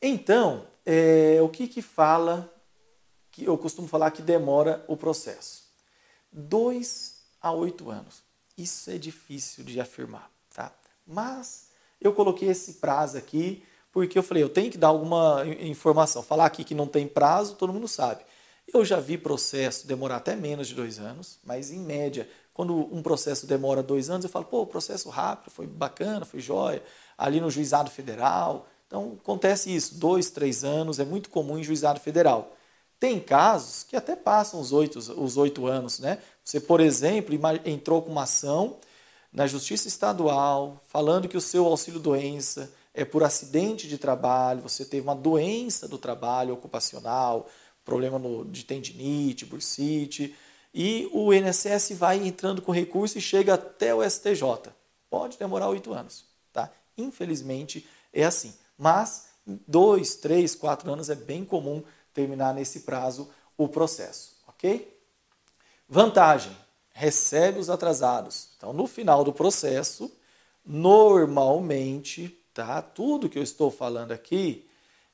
Então, 0.00 0.66
é, 0.84 1.38
o 1.42 1.48
que 1.48 1.66
que 1.66 1.82
fala, 1.82 2.52
que 3.30 3.44
eu 3.44 3.56
costumo 3.58 3.88
falar 3.88 4.10
que 4.10 4.22
demora 4.22 4.84
o 4.88 4.96
processo? 4.96 5.64
Dois 6.30 7.22
a 7.40 7.52
oito 7.52 7.90
anos. 7.90 8.22
Isso 8.56 8.90
é 8.90 8.98
difícil 8.98 9.64
de 9.64 9.80
afirmar, 9.80 10.30
tá? 10.54 10.72
Mas 11.06 11.68
eu 12.00 12.12
coloquei 12.12 12.48
esse 12.48 12.74
prazo 12.74 13.18
aqui 13.18 13.62
porque 13.92 14.18
eu 14.18 14.22
falei, 14.22 14.42
eu 14.42 14.48
tenho 14.50 14.70
que 14.70 14.76
dar 14.76 14.88
alguma 14.88 15.42
informação. 15.58 16.22
Falar 16.22 16.44
aqui 16.44 16.62
que 16.64 16.74
não 16.74 16.86
tem 16.86 17.08
prazo, 17.08 17.54
todo 17.54 17.72
mundo 17.72 17.88
sabe. 17.88 18.24
Eu 18.72 18.84
já 18.84 18.98
vi 18.98 19.16
processo 19.16 19.86
demorar 19.86 20.16
até 20.16 20.34
menos 20.34 20.68
de 20.68 20.74
dois 20.74 20.98
anos, 20.98 21.38
mas 21.44 21.70
em 21.70 21.78
média, 21.78 22.28
quando 22.52 22.74
um 22.74 23.02
processo 23.02 23.46
demora 23.46 23.82
dois 23.82 24.10
anos, 24.10 24.24
eu 24.24 24.30
falo, 24.30 24.44
pô, 24.44 24.66
processo 24.66 25.08
rápido, 25.08 25.50
foi 25.50 25.66
bacana, 25.66 26.24
foi 26.24 26.40
jóia, 26.40 26.82
ali 27.16 27.40
no 27.40 27.50
juizado 27.50 27.90
federal. 27.90 28.66
Então, 28.86 29.18
acontece 29.20 29.74
isso, 29.74 29.96
dois, 29.96 30.30
três 30.30 30.64
anos, 30.64 30.98
é 30.98 31.04
muito 31.04 31.30
comum 31.30 31.58
em 31.58 31.62
juizado 31.62 32.00
federal. 32.00 32.56
Tem 32.98 33.20
casos 33.20 33.82
que 33.82 33.94
até 33.94 34.16
passam 34.16 34.58
os 34.58 34.72
oito, 34.72 34.98
os 34.98 35.36
oito 35.36 35.66
anos, 35.66 35.98
né? 35.98 36.18
Você, 36.42 36.58
por 36.58 36.80
exemplo, 36.80 37.34
entrou 37.64 38.00
com 38.02 38.10
uma 38.10 38.22
ação 38.22 38.78
na 39.32 39.46
Justiça 39.46 39.86
Estadual 39.86 40.82
falando 40.88 41.28
que 41.28 41.36
o 41.36 41.40
seu 41.40 41.66
auxílio-doença 41.66 42.72
é 42.94 43.04
por 43.04 43.22
acidente 43.22 43.86
de 43.86 43.98
trabalho, 43.98 44.62
você 44.62 44.82
teve 44.82 45.06
uma 45.06 45.14
doença 45.14 45.86
do 45.86 45.98
trabalho 45.98 46.54
ocupacional, 46.54 47.46
problema 47.86 48.18
no, 48.18 48.44
de 48.44 48.64
tendinite, 48.64 49.46
bursite, 49.46 50.34
e 50.74 51.08
o 51.12 51.32
INSS 51.32 51.92
vai 51.92 52.18
entrando 52.18 52.60
com 52.60 52.72
recurso 52.72 53.16
e 53.16 53.20
chega 53.20 53.54
até 53.54 53.94
o 53.94 54.02
STJ. 54.02 54.42
Pode 55.08 55.38
demorar 55.38 55.70
oito 55.70 55.94
anos, 55.94 56.26
tá? 56.52 56.70
Infelizmente 56.98 57.88
é 58.12 58.24
assim. 58.24 58.52
Mas 58.76 59.28
dois, 59.66 60.16
três, 60.16 60.54
quatro 60.54 60.92
anos 60.92 61.08
é 61.08 61.14
bem 61.14 61.44
comum 61.44 61.82
terminar 62.12 62.52
nesse 62.52 62.80
prazo 62.80 63.30
o 63.56 63.68
processo, 63.68 64.36
ok? 64.48 64.94
Vantagem: 65.88 66.54
recebe 66.92 67.58
os 67.58 67.70
atrasados. 67.70 68.48
Então, 68.56 68.72
no 68.72 68.86
final 68.86 69.22
do 69.22 69.32
processo, 69.32 70.12
normalmente, 70.64 72.36
tá? 72.52 72.82
Tudo 72.82 73.28
que 73.28 73.38
eu 73.38 73.42
estou 73.42 73.70
falando 73.70 74.12
aqui 74.12 74.65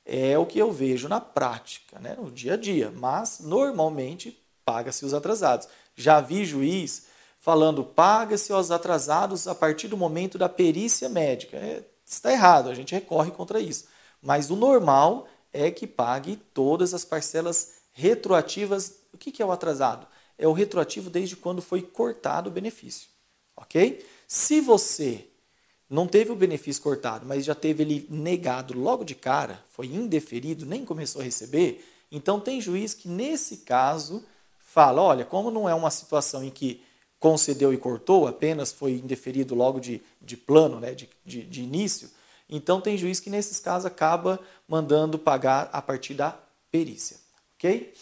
é 0.05 0.37
o 0.37 0.45
que 0.45 0.59
eu 0.59 0.71
vejo 0.71 1.07
na 1.07 1.21
prática, 1.21 1.99
né? 1.99 2.15
no 2.19 2.29
dia 2.29 2.53
a 2.53 2.57
dia, 2.57 2.91
mas 2.91 3.39
normalmente 3.39 4.37
paga-se 4.65 5.05
os 5.05 5.13
atrasados. 5.13 5.67
Já 5.95 6.19
vi 6.19 6.45
juiz 6.45 7.07
falando 7.37 7.83
paga-se 7.83 8.53
os 8.53 8.71
atrasados 8.71 9.47
a 9.47 9.55
partir 9.55 9.87
do 9.87 9.97
momento 9.97 10.37
da 10.37 10.47
perícia 10.49 11.09
médica. 11.09 11.57
É, 11.57 11.83
está 12.05 12.31
errado, 12.31 12.69
a 12.69 12.73
gente 12.73 12.93
recorre 12.93 13.31
contra 13.31 13.59
isso. 13.59 13.85
Mas 14.21 14.49
o 14.49 14.55
normal 14.55 15.27
é 15.51 15.69
que 15.69 15.85
pague 15.85 16.37
todas 16.53 16.93
as 16.93 17.03
parcelas 17.03 17.75
retroativas. 17.91 18.99
O 19.13 19.17
que 19.17 19.41
é 19.41 19.45
o 19.45 19.51
atrasado? 19.51 20.07
É 20.37 20.47
o 20.47 20.53
retroativo 20.53 21.09
desde 21.09 21.35
quando 21.35 21.61
foi 21.61 21.81
cortado 21.81 22.49
o 22.49 22.53
benefício. 22.53 23.09
Ok? 23.55 24.05
Se 24.27 24.61
você 24.61 25.27
não 25.89 26.07
teve 26.07 26.31
o 26.31 26.35
benefício 26.35 26.81
cortado, 26.81 27.25
mas 27.25 27.45
já 27.45 27.53
teve 27.53 27.83
ele 27.83 28.07
negado 28.09 28.77
logo 28.77 29.03
de 29.03 29.15
cara, 29.15 29.63
foi 29.69 29.87
indeferido, 29.87 30.65
nem 30.65 30.85
começou 30.85 31.21
a 31.21 31.23
receber, 31.23 31.85
então 32.11 32.39
tem 32.39 32.61
juiz 32.61 32.93
que 32.93 33.07
nesse 33.07 33.57
caso 33.57 34.23
fala: 34.59 35.01
olha, 35.01 35.25
como 35.25 35.51
não 35.51 35.67
é 35.67 35.73
uma 35.73 35.91
situação 35.91 36.43
em 36.43 36.49
que 36.49 36.81
concedeu 37.19 37.73
e 37.73 37.77
cortou, 37.77 38.27
apenas 38.27 38.71
foi 38.71 38.93
indeferido 38.93 39.55
logo 39.55 39.79
de, 39.79 40.01
de 40.21 40.35
plano, 40.35 40.79
né, 40.79 40.93
de, 40.93 41.09
de, 41.25 41.43
de 41.43 41.61
início, 41.61 42.09
então 42.49 42.81
tem 42.81 42.97
juiz 42.97 43.19
que 43.19 43.29
nesses 43.29 43.59
casos 43.59 43.85
acaba 43.85 44.39
mandando 44.67 45.17
pagar 45.17 45.69
a 45.71 45.81
partir 45.81 46.13
da 46.13 46.37
perícia. 46.69 47.17
Ok? 47.55 47.93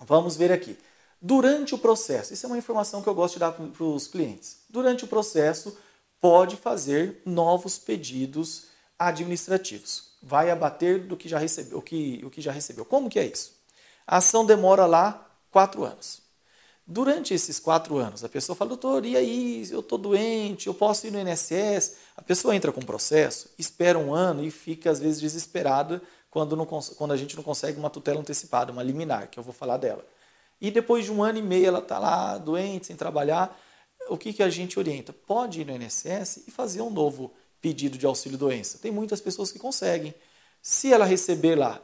Vamos 0.00 0.36
ver 0.36 0.52
aqui. 0.52 0.78
Durante 1.20 1.74
o 1.74 1.78
processo, 1.78 2.32
isso 2.32 2.46
é 2.46 2.48
uma 2.48 2.58
informação 2.58 3.02
que 3.02 3.08
eu 3.08 3.14
gosto 3.14 3.34
de 3.34 3.40
dar 3.40 3.52
para 3.52 3.84
os 3.84 4.06
clientes. 4.06 4.58
Durante 4.70 5.04
o 5.04 5.08
processo, 5.08 5.76
pode 6.20 6.56
fazer 6.56 7.22
novos 7.24 7.78
pedidos 7.78 8.66
administrativos. 8.98 10.16
Vai 10.22 10.50
abater 10.50 11.06
do 11.06 11.16
que 11.16 11.28
já 11.28 11.38
recebeu. 11.38 11.78
O 11.78 11.82
que, 11.82 12.20
o 12.24 12.30
que 12.30 12.40
já 12.40 12.50
recebeu. 12.50 12.84
Como 12.84 13.08
que 13.08 13.18
é 13.18 13.26
isso? 13.26 13.52
A 14.06 14.16
ação 14.16 14.44
demora 14.44 14.86
lá 14.86 15.30
quatro 15.50 15.84
anos. 15.84 16.22
Durante 16.90 17.34
esses 17.34 17.60
quatro 17.60 17.98
anos, 17.98 18.24
a 18.24 18.30
pessoa 18.30 18.56
fala, 18.56 18.70
doutor, 18.70 19.04
e 19.04 19.14
aí, 19.14 19.68
eu 19.70 19.80
estou 19.80 19.98
doente, 19.98 20.68
eu 20.68 20.74
posso 20.74 21.06
ir 21.06 21.10
no 21.10 21.20
INSS? 21.20 21.96
A 22.16 22.22
pessoa 22.22 22.56
entra 22.56 22.72
com 22.72 22.80
o 22.80 22.86
processo, 22.86 23.50
espera 23.58 23.98
um 23.98 24.14
ano 24.14 24.42
e 24.42 24.50
fica, 24.50 24.90
às 24.90 24.98
vezes, 24.98 25.20
desesperada 25.20 26.00
quando, 26.30 26.56
não, 26.56 26.64
quando 26.64 27.12
a 27.12 27.16
gente 27.16 27.36
não 27.36 27.42
consegue 27.42 27.78
uma 27.78 27.90
tutela 27.90 28.20
antecipada, 28.20 28.72
uma 28.72 28.82
liminar, 28.82 29.28
que 29.28 29.38
eu 29.38 29.42
vou 29.42 29.52
falar 29.52 29.76
dela. 29.76 30.02
E 30.58 30.70
depois 30.70 31.04
de 31.04 31.12
um 31.12 31.22
ano 31.22 31.38
e 31.38 31.42
meio 31.42 31.66
ela 31.66 31.78
está 31.80 31.98
lá, 31.98 32.38
doente, 32.38 32.86
sem 32.86 32.96
trabalhar, 32.96 33.54
o 34.08 34.16
que, 34.16 34.32
que 34.32 34.42
a 34.42 34.50
gente 34.50 34.78
orienta? 34.78 35.12
Pode 35.12 35.60
ir 35.60 35.66
no 35.66 35.74
INSS 35.74 36.44
e 36.46 36.50
fazer 36.50 36.80
um 36.80 36.90
novo 36.90 37.32
pedido 37.60 37.98
de 37.98 38.06
auxílio-doença. 38.06 38.78
Tem 38.78 38.90
muitas 38.90 39.20
pessoas 39.20 39.50
que 39.50 39.58
conseguem. 39.58 40.14
Se 40.62 40.92
ela 40.92 41.04
receber 41.04 41.56
lá 41.56 41.80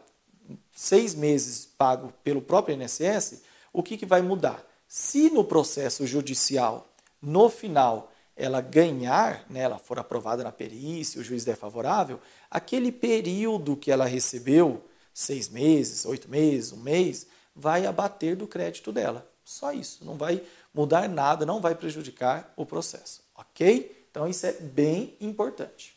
seis 0.73 1.15
meses 1.15 1.67
pago 1.67 2.13
pelo 2.23 2.43
próprio 2.43 2.75
INSS, 2.75 3.43
o 3.73 3.83
que, 3.83 3.97
que 3.97 4.07
vai 4.07 4.23
mudar? 4.23 4.65
Se 4.87 5.31
no 5.31 5.45
processo 5.45 6.07
judicial, 6.07 6.89
no 7.21 7.49
final, 7.49 8.13
ela 8.37 8.61
ganhar, 8.61 9.45
né, 9.49 9.61
ela 9.61 9.79
for 9.79 9.99
aprovada 9.99 10.43
na 10.43 10.53
perícia, 10.53 11.21
o 11.21 11.25
juiz 11.25 11.45
der 11.45 11.57
favorável, 11.57 12.21
aquele 12.51 12.93
período 12.93 13.77
que 13.77 13.91
ela 13.91 14.05
recebeu, 14.05 14.85
seis 15.13 15.49
meses, 15.49 16.05
oito 16.05 16.29
meses, 16.29 16.73
um 16.73 16.81
mês, 16.81 17.27
vai 17.55 17.87
abater 17.87 18.37
do 18.37 18.47
crédito 18.47 18.93
dela. 18.93 19.29
Só 19.45 19.73
isso, 19.73 20.05
não 20.05 20.17
vai 20.17 20.43
mudar 20.75 21.09
nada, 21.09 21.47
não 21.47 21.61
vai 21.61 21.75
prejudicar 21.75 22.53
o 22.57 22.67
processo, 22.67 23.23
ok? 23.35 24.07
Então 24.11 24.29
isso 24.29 24.45
é 24.45 24.53
bem 24.53 25.17
importante. 25.21 25.97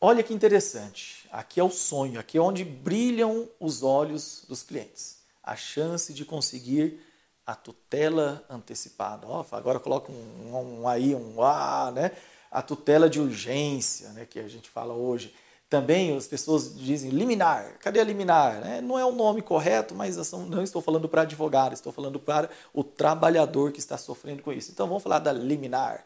Olha 0.00 0.22
que 0.22 0.32
interessante, 0.32 1.26
aqui 1.32 1.58
é 1.58 1.64
o 1.64 1.70
sonho, 1.70 2.20
aqui 2.20 2.38
é 2.38 2.40
onde 2.40 2.64
brilham 2.64 3.48
os 3.58 3.82
olhos 3.82 4.44
dos 4.48 4.62
clientes. 4.62 5.18
A 5.42 5.56
chance 5.56 6.12
de 6.12 6.24
conseguir 6.24 7.00
a 7.46 7.54
tutela 7.54 8.44
antecipada. 8.50 9.26
Oh, 9.28 9.44
agora 9.52 9.78
coloca 9.78 10.10
um, 10.10 10.54
um, 10.54 10.80
um 10.80 10.88
aí, 10.88 11.14
um 11.14 11.40
A, 11.40 11.92
né? 11.92 12.10
A 12.50 12.60
tutela 12.60 13.08
de 13.08 13.20
urgência, 13.20 14.08
né, 14.10 14.26
que 14.26 14.40
a 14.40 14.48
gente 14.48 14.68
fala 14.68 14.92
hoje. 14.92 15.32
Também 15.68 16.16
as 16.16 16.28
pessoas 16.28 16.76
dizem 16.78 17.10
liminar. 17.10 17.78
Cadê 17.80 18.00
a 18.00 18.04
liminar? 18.04 18.64
É, 18.66 18.80
não 18.80 18.98
é 18.98 19.04
o 19.04 19.12
nome 19.12 19.42
correto, 19.42 19.94
mas 19.94 20.16
não 20.32 20.62
estou 20.62 20.80
falando 20.80 21.08
para 21.08 21.22
advogado, 21.22 21.72
estou 21.72 21.92
falando 21.92 22.20
para 22.20 22.48
o 22.72 22.84
trabalhador 22.84 23.72
que 23.72 23.80
está 23.80 23.98
sofrendo 23.98 24.42
com 24.42 24.52
isso. 24.52 24.70
Então 24.70 24.86
vamos 24.86 25.02
falar 25.02 25.18
da 25.18 25.32
liminar. 25.32 26.04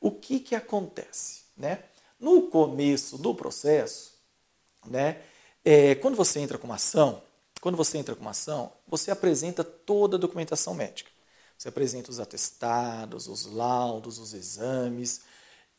O 0.00 0.10
que, 0.10 0.40
que 0.40 0.54
acontece? 0.54 1.42
Né? 1.56 1.84
No 2.20 2.42
começo 2.42 3.16
do 3.16 3.34
processo, 3.34 4.12
né, 4.86 5.20
é, 5.64 5.94
quando 5.96 6.16
você 6.16 6.40
entra 6.40 6.58
com 6.58 6.66
uma 6.66 6.76
ação, 6.76 7.22
quando 7.60 7.76
você 7.76 7.98
entra 7.98 8.14
com 8.14 8.20
uma 8.20 8.30
ação, 8.30 8.72
você 8.86 9.10
apresenta 9.10 9.64
toda 9.64 10.16
a 10.16 10.20
documentação 10.20 10.74
médica. 10.74 11.10
Você 11.56 11.68
apresenta 11.68 12.10
os 12.10 12.20
atestados, 12.20 13.26
os 13.26 13.46
laudos, 13.46 14.18
os 14.18 14.32
exames 14.32 15.22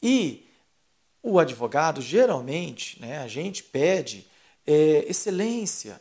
e 0.02 0.49
o 1.22 1.40
advogado, 1.40 2.02
geralmente, 2.02 3.00
né, 3.02 3.20
a 3.20 3.28
gente 3.28 3.64
pede 3.64 4.28
é, 4.66 5.06
excelência. 5.08 6.00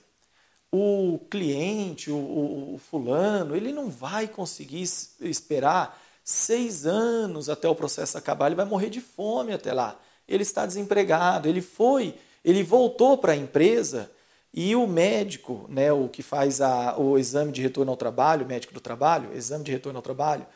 O 0.70 1.18
cliente, 1.30 2.10
o, 2.10 2.16
o, 2.16 2.74
o 2.74 2.78
fulano, 2.78 3.56
ele 3.56 3.72
não 3.72 3.88
vai 3.88 4.28
conseguir 4.28 4.82
esperar 5.20 5.98
seis 6.22 6.84
anos 6.84 7.48
até 7.48 7.66
o 7.68 7.74
processo 7.74 8.18
acabar, 8.18 8.46
ele 8.46 8.54
vai 8.54 8.66
morrer 8.66 8.90
de 8.90 9.00
fome 9.00 9.52
até 9.52 9.72
lá. 9.72 9.98
Ele 10.28 10.42
está 10.42 10.66
desempregado, 10.66 11.48
ele 11.48 11.62
foi, 11.62 12.14
ele 12.44 12.62
voltou 12.62 13.16
para 13.16 13.32
a 13.32 13.36
empresa 13.36 14.10
e 14.52 14.76
o 14.76 14.86
médico, 14.86 15.64
né, 15.70 15.90
o 15.90 16.06
que 16.06 16.22
faz 16.22 16.60
a, 16.60 16.98
o 16.98 17.18
exame 17.18 17.50
de 17.50 17.62
retorno 17.62 17.90
ao 17.90 17.96
trabalho, 17.96 18.44
o 18.44 18.48
médico 18.48 18.74
do 18.74 18.80
trabalho, 18.80 19.34
exame 19.34 19.64
de 19.64 19.72
retorno 19.72 19.98
ao 19.98 20.02
trabalho, 20.02 20.46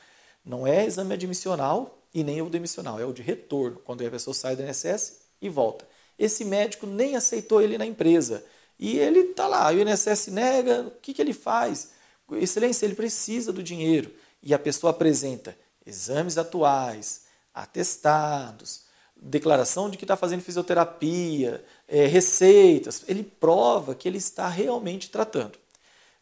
não 0.45 0.66
é 0.66 0.85
exame 0.85 1.14
admissional, 1.14 2.01
e 2.14 2.23
nem 2.23 2.42
o 2.42 2.50
demissional, 2.50 3.00
é 3.00 3.04
o 3.04 3.12
de 3.12 3.23
retorno, 3.23 3.78
quando 3.85 4.07
a 4.07 4.11
pessoa 4.11 4.35
sai 4.35 4.54
do 4.54 4.62
INSS 4.62 5.21
e 5.40 5.49
volta. 5.49 5.87
Esse 6.19 6.45
médico 6.45 6.87
nem 6.87 7.16
aceitou 7.16 7.61
ele 7.61 7.78
na 7.78 7.87
empresa. 7.87 8.45
E 8.78 8.99
ele 8.99 9.21
está 9.21 9.47
lá, 9.47 9.73
o 9.73 9.78
INSS 9.78 10.28
nega, 10.28 10.83
o 10.83 10.90
que, 10.90 11.14
que 11.14 11.23
ele 11.23 11.33
faz? 11.33 11.90
Excelência, 12.33 12.87
ele 12.87 12.95
precisa 12.95 13.52
do 13.52 13.62
dinheiro. 13.62 14.11
E 14.42 14.52
a 14.52 14.59
pessoa 14.59 14.90
apresenta 14.90 15.57
exames 15.87 16.38
atuais, 16.38 17.23
atestados, 17.54 18.83
declaração 19.16 19.88
de 19.88 19.97
que 19.97 20.04
está 20.04 20.16
fazendo 20.16 20.42
fisioterapia, 20.42 21.64
é, 21.87 22.07
receitas, 22.07 23.04
ele 23.07 23.23
prova 23.23 23.95
que 23.95 24.09
ele 24.09 24.19
está 24.19 24.49
realmente 24.49 25.11
tratando. 25.11 25.59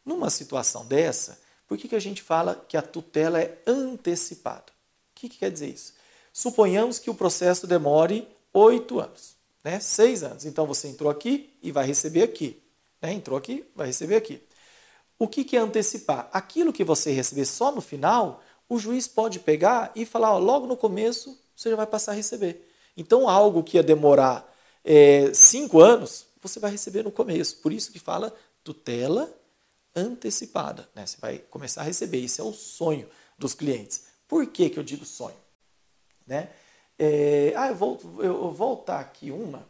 Numa 0.05 0.29
situação 0.29 0.85
dessa, 0.85 1.41
por 1.67 1.79
que, 1.79 1.89
que 1.89 1.97
a 1.97 2.01
gente 2.01 2.23
fala 2.23 2.63
que 2.69 2.77
a 2.77 2.83
tutela 2.83 3.41
é 3.41 3.59
antecipada? 3.67 4.80
Que, 5.21 5.29
que 5.29 5.39
quer 5.39 5.51
dizer 5.51 5.69
isso? 5.69 5.93
Suponhamos 6.33 6.99
que 6.99 7.11
o 7.11 7.15
processo 7.15 7.67
demore 7.67 8.27
oito 8.55 8.99
anos, 8.99 9.37
né? 9.63 9.79
seis 9.79 10.23
anos. 10.23 10.47
Então 10.47 10.67
você 10.67 10.89
entrou 10.89 11.11
aqui 11.11 11.53
e 11.63 11.71
vai 11.71 11.87
receber 11.87 12.23
aqui. 12.23 12.63
Né? 13.03 13.13
Entrou 13.13 13.37
aqui, 13.37 13.67
vai 13.77 13.89
receber 13.89 14.17
aqui. 14.17 14.43
O 15.19 15.29
que, 15.29 15.45
que 15.45 15.59
é 15.59 15.61
antecipar? 15.61 16.31
Aquilo 16.33 16.73
que 16.73 16.83
você 16.83 17.13
receber 17.13 17.45
só 17.45 17.71
no 17.71 17.83
final, 17.83 18.43
o 18.67 18.79
juiz 18.79 19.07
pode 19.07 19.39
pegar 19.41 19.93
e 19.95 20.07
falar, 20.07 20.33
ó, 20.33 20.39
logo 20.39 20.67
no 20.67 20.77
começo 20.77 21.39
você 21.55 21.69
já 21.69 21.77
vai 21.77 21.87
passar 21.87 22.13
a 22.13 22.15
receber. 22.15 22.67
Então, 22.97 23.29
algo 23.29 23.63
que 23.63 23.77
ia 23.77 23.83
demorar 23.83 24.51
é, 24.83 25.35
cinco 25.35 25.81
anos, 25.81 26.25
você 26.41 26.59
vai 26.59 26.71
receber 26.71 27.03
no 27.03 27.13
começo. 27.13 27.59
Por 27.59 27.75
isso 27.75 27.93
que 27.93 27.99
fala 27.99 28.35
tutela 28.65 29.31
antecipada. 29.95 30.89
Né? 30.95 31.05
Você 31.05 31.19
vai 31.21 31.39
começar 31.39 31.83
a 31.83 31.85
receber. 31.85 32.21
Isso 32.21 32.41
é 32.41 32.45
o 32.45 32.55
sonho 32.55 33.07
dos 33.39 33.53
clientes. 33.53 34.10
Por 34.31 34.47
que, 34.47 34.71
que 34.71 34.79
eu 34.79 34.85
digo 34.85 35.05
sonho? 35.05 35.37
Né? 36.25 36.51
É, 36.97 37.53
ah, 37.57 37.67
eu 37.67 37.75
vou, 37.75 38.01
eu 38.21 38.39
vou 38.39 38.53
voltar 38.53 39.01
aqui 39.01 39.33
uma. 39.33 39.69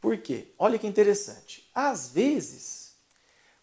Por 0.00 0.18
quê? 0.18 0.48
Olha 0.58 0.80
que 0.80 0.86
interessante. 0.88 1.70
Às 1.72 2.08
vezes, 2.08 2.96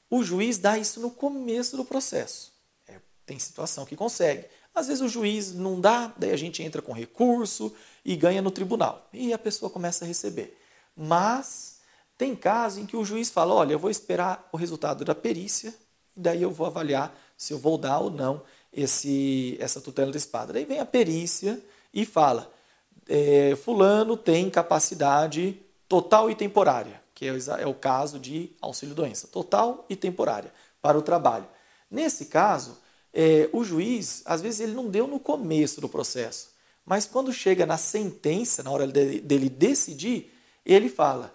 o 0.09 0.23
juiz 0.23 0.57
dá 0.57 0.77
isso 0.77 1.01
no 1.01 1.11
começo 1.11 1.75
do 1.75 1.83
processo. 1.83 2.53
É, 2.87 3.01
tem 3.25 3.37
situação 3.37 3.85
que 3.85 3.97
consegue. 3.97 4.45
Às 4.73 4.87
vezes 4.87 5.01
o 5.01 5.09
juiz 5.09 5.51
não 5.51 5.81
dá, 5.81 6.13
daí 6.17 6.31
a 6.31 6.37
gente 6.37 6.63
entra 6.63 6.81
com 6.81 6.93
recurso 6.93 7.75
e 8.05 8.15
ganha 8.15 8.41
no 8.41 8.51
tribunal. 8.51 9.09
E 9.11 9.33
a 9.33 9.37
pessoa 9.37 9.69
começa 9.69 10.05
a 10.05 10.07
receber. 10.07 10.57
Mas 10.95 11.81
tem 12.17 12.37
casos 12.37 12.79
em 12.79 12.85
que 12.85 12.95
o 12.95 13.03
juiz 13.03 13.29
fala: 13.29 13.53
olha, 13.53 13.73
eu 13.73 13.79
vou 13.79 13.91
esperar 13.91 14.47
o 14.53 14.55
resultado 14.55 15.03
da 15.03 15.13
perícia, 15.13 15.75
e 16.15 16.21
daí 16.21 16.41
eu 16.41 16.51
vou 16.51 16.67
avaliar 16.67 17.13
se 17.35 17.51
eu 17.51 17.59
vou 17.59 17.77
dar 17.77 17.99
ou 17.99 18.09
não 18.09 18.41
esse, 18.73 19.57
essa 19.59 19.81
tutela 19.81 20.11
de 20.11 20.17
espada. 20.17 20.53
Daí 20.53 20.65
vem 20.65 20.79
a 20.79 20.85
perícia 20.85 21.61
e 21.93 22.05
fala: 22.05 22.51
é, 23.07 23.55
Fulano 23.55 24.15
tem 24.17 24.49
capacidade 24.49 25.59
total 25.87 26.29
e 26.29 26.35
temporária 26.35 27.01
que 27.21 27.27
é, 27.27 27.61
é 27.61 27.67
o 27.67 27.73
caso 27.75 28.17
de 28.17 28.49
auxílio-doença, 28.59 29.27
total 29.27 29.85
e 29.87 29.95
temporária, 29.95 30.51
para 30.81 30.97
o 30.97 31.03
trabalho. 31.03 31.47
Nesse 31.89 32.25
caso, 32.25 32.79
é, 33.13 33.47
o 33.53 33.63
juiz, 33.63 34.23
às 34.25 34.41
vezes, 34.41 34.61
ele 34.61 34.71
não 34.71 34.89
deu 34.89 35.05
no 35.05 35.19
começo 35.19 35.79
do 35.79 35.87
processo, 35.87 36.49
mas 36.83 37.05
quando 37.05 37.31
chega 37.31 37.63
na 37.63 37.77
sentença, 37.77 38.63
na 38.63 38.71
hora 38.71 38.87
dele 38.87 39.49
decidir, 39.49 40.33
ele 40.65 40.89
fala: 40.89 41.31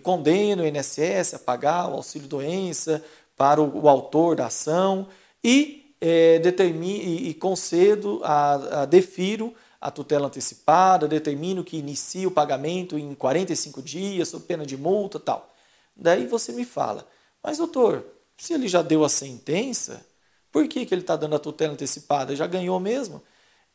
condena 0.00 0.62
o 0.62 0.66
INSS 0.66 1.34
a 1.34 1.38
pagar 1.40 1.88
o 1.88 1.94
auxílio-doença 1.94 3.04
para 3.36 3.60
o, 3.60 3.82
o, 3.82 3.88
autor 3.88 4.36
da 4.36 4.46
ação 4.46 5.08
e, 5.42 5.83
é, 6.06 6.38
determine, 6.38 7.02
e, 7.02 7.28
e 7.30 7.34
concedo, 7.34 8.20
a, 8.22 8.82
a, 8.82 8.84
defiro 8.84 9.54
a 9.80 9.90
tutela 9.90 10.26
antecipada, 10.26 11.08
determino 11.08 11.64
que 11.64 11.78
inicie 11.78 12.26
o 12.26 12.30
pagamento 12.30 12.98
em 12.98 13.14
45 13.14 13.80
dias, 13.80 14.28
sob 14.28 14.44
pena 14.44 14.66
de 14.66 14.76
multa 14.76 15.18
tal. 15.18 15.54
Daí 15.96 16.26
você 16.26 16.52
me 16.52 16.66
fala, 16.66 17.08
mas 17.42 17.56
doutor, 17.56 18.04
se 18.36 18.52
ele 18.52 18.68
já 18.68 18.82
deu 18.82 19.02
a 19.02 19.08
sentença, 19.08 20.04
por 20.52 20.68
que, 20.68 20.84
que 20.84 20.92
ele 20.92 21.00
está 21.00 21.16
dando 21.16 21.36
a 21.36 21.38
tutela 21.38 21.72
antecipada? 21.72 22.36
Já 22.36 22.46
ganhou 22.46 22.78
mesmo? 22.78 23.22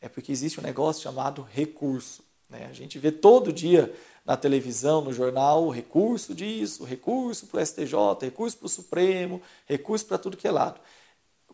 É 0.00 0.08
porque 0.08 0.30
existe 0.30 0.60
um 0.60 0.62
negócio 0.62 1.02
chamado 1.02 1.44
recurso. 1.52 2.22
Né? 2.48 2.68
A 2.70 2.72
gente 2.72 2.96
vê 2.96 3.10
todo 3.10 3.52
dia 3.52 3.92
na 4.24 4.36
televisão, 4.36 5.02
no 5.02 5.12
jornal, 5.12 5.68
recurso 5.68 6.32
disso, 6.32 6.84
recurso 6.84 7.46
para 7.46 7.60
o 7.60 7.66
STJ, 7.66 7.94
recurso 8.20 8.56
para 8.56 8.66
o 8.66 8.68
Supremo, 8.68 9.42
recurso 9.66 10.06
para 10.06 10.16
tudo 10.16 10.36
que 10.36 10.46
é 10.46 10.52
lado. 10.52 10.80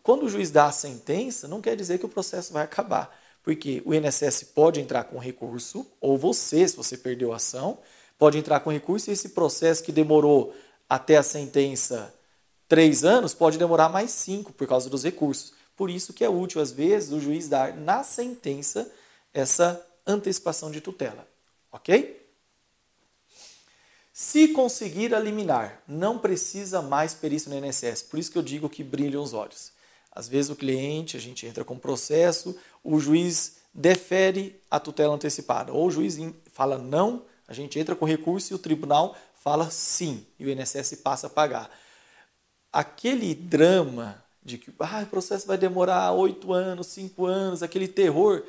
Quando 0.07 0.23
o 0.23 0.29
juiz 0.29 0.49
dá 0.49 0.67
a 0.67 0.71
sentença, 0.71 1.49
não 1.49 1.59
quer 1.59 1.75
dizer 1.75 1.97
que 1.97 2.05
o 2.05 2.07
processo 2.07 2.53
vai 2.53 2.63
acabar. 2.63 3.13
Porque 3.43 3.83
o 3.85 3.93
INSS 3.93 4.41
pode 4.55 4.79
entrar 4.79 5.03
com 5.03 5.17
recurso, 5.17 5.85
ou 5.99 6.17
você, 6.17 6.65
se 6.65 6.77
você 6.77 6.95
perdeu 6.97 7.33
a 7.33 7.35
ação, 7.35 7.79
pode 8.17 8.37
entrar 8.37 8.61
com 8.61 8.71
recurso 8.71 9.09
e 9.09 9.13
esse 9.13 9.27
processo 9.27 9.83
que 9.83 9.91
demorou 9.91 10.55
até 10.87 11.17
a 11.17 11.23
sentença 11.23 12.15
três 12.69 13.03
anos 13.03 13.33
pode 13.33 13.57
demorar 13.57 13.89
mais 13.89 14.11
cinco 14.11 14.53
por 14.53 14.65
causa 14.65 14.89
dos 14.89 15.03
recursos. 15.03 15.51
Por 15.75 15.89
isso 15.89 16.13
que 16.13 16.23
é 16.23 16.29
útil, 16.29 16.61
às 16.61 16.71
vezes, 16.71 17.11
o 17.11 17.19
juiz 17.19 17.49
dar 17.49 17.75
na 17.75 18.01
sentença 18.01 18.89
essa 19.33 19.85
antecipação 20.07 20.71
de 20.71 20.79
tutela. 20.79 21.27
Ok? 21.69 22.25
Se 24.13 24.47
conseguir 24.53 25.11
eliminar, 25.11 25.83
não 25.85 26.17
precisa 26.17 26.81
mais 26.81 27.13
perícia 27.13 27.49
no 27.49 27.57
INSS. 27.57 28.03
Por 28.03 28.17
isso 28.17 28.31
que 28.31 28.37
eu 28.37 28.41
digo 28.41 28.69
que 28.69 28.85
brilham 28.85 29.21
os 29.21 29.33
olhos. 29.33 29.75
Às 30.17 30.27
vezes 30.27 30.49
o 30.49 30.55
cliente, 30.55 31.15
a 31.15 31.19
gente 31.19 31.45
entra 31.45 31.63
com 31.63 31.77
processo, 31.77 32.57
o 32.83 32.99
juiz 32.99 33.57
defere 33.71 34.59
a 34.69 34.79
tutela 34.79 35.13
antecipada, 35.13 35.71
ou 35.71 35.85
o 35.85 35.91
juiz 35.91 36.17
fala 36.51 36.75
não, 36.75 37.21
a 37.47 37.53
gente 37.53 37.77
entra 37.77 37.95
com 37.95 38.03
recurso 38.03 38.51
e 38.51 38.55
o 38.55 38.57
tribunal 38.57 39.15
fala 39.35 39.69
sim, 39.69 40.25
e 40.39 40.45
o 40.47 40.49
INSS 40.49 40.95
passa 41.03 41.27
a 41.27 41.29
pagar. 41.29 41.69
Aquele 42.73 43.35
drama 43.35 44.19
de 44.41 44.57
que 44.57 44.73
ah, 44.79 45.03
o 45.03 45.05
processo 45.05 45.45
vai 45.45 45.55
demorar 45.55 46.11
oito 46.13 46.51
anos, 46.51 46.87
cinco 46.87 47.27
anos, 47.27 47.61
aquele 47.61 47.87
terror, 47.87 48.43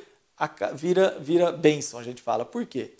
vira, 0.75 1.19
vira 1.21 1.53
bênção, 1.53 2.01
a 2.01 2.03
gente 2.03 2.23
fala. 2.23 2.47
Por 2.47 2.65
quê? 2.65 2.95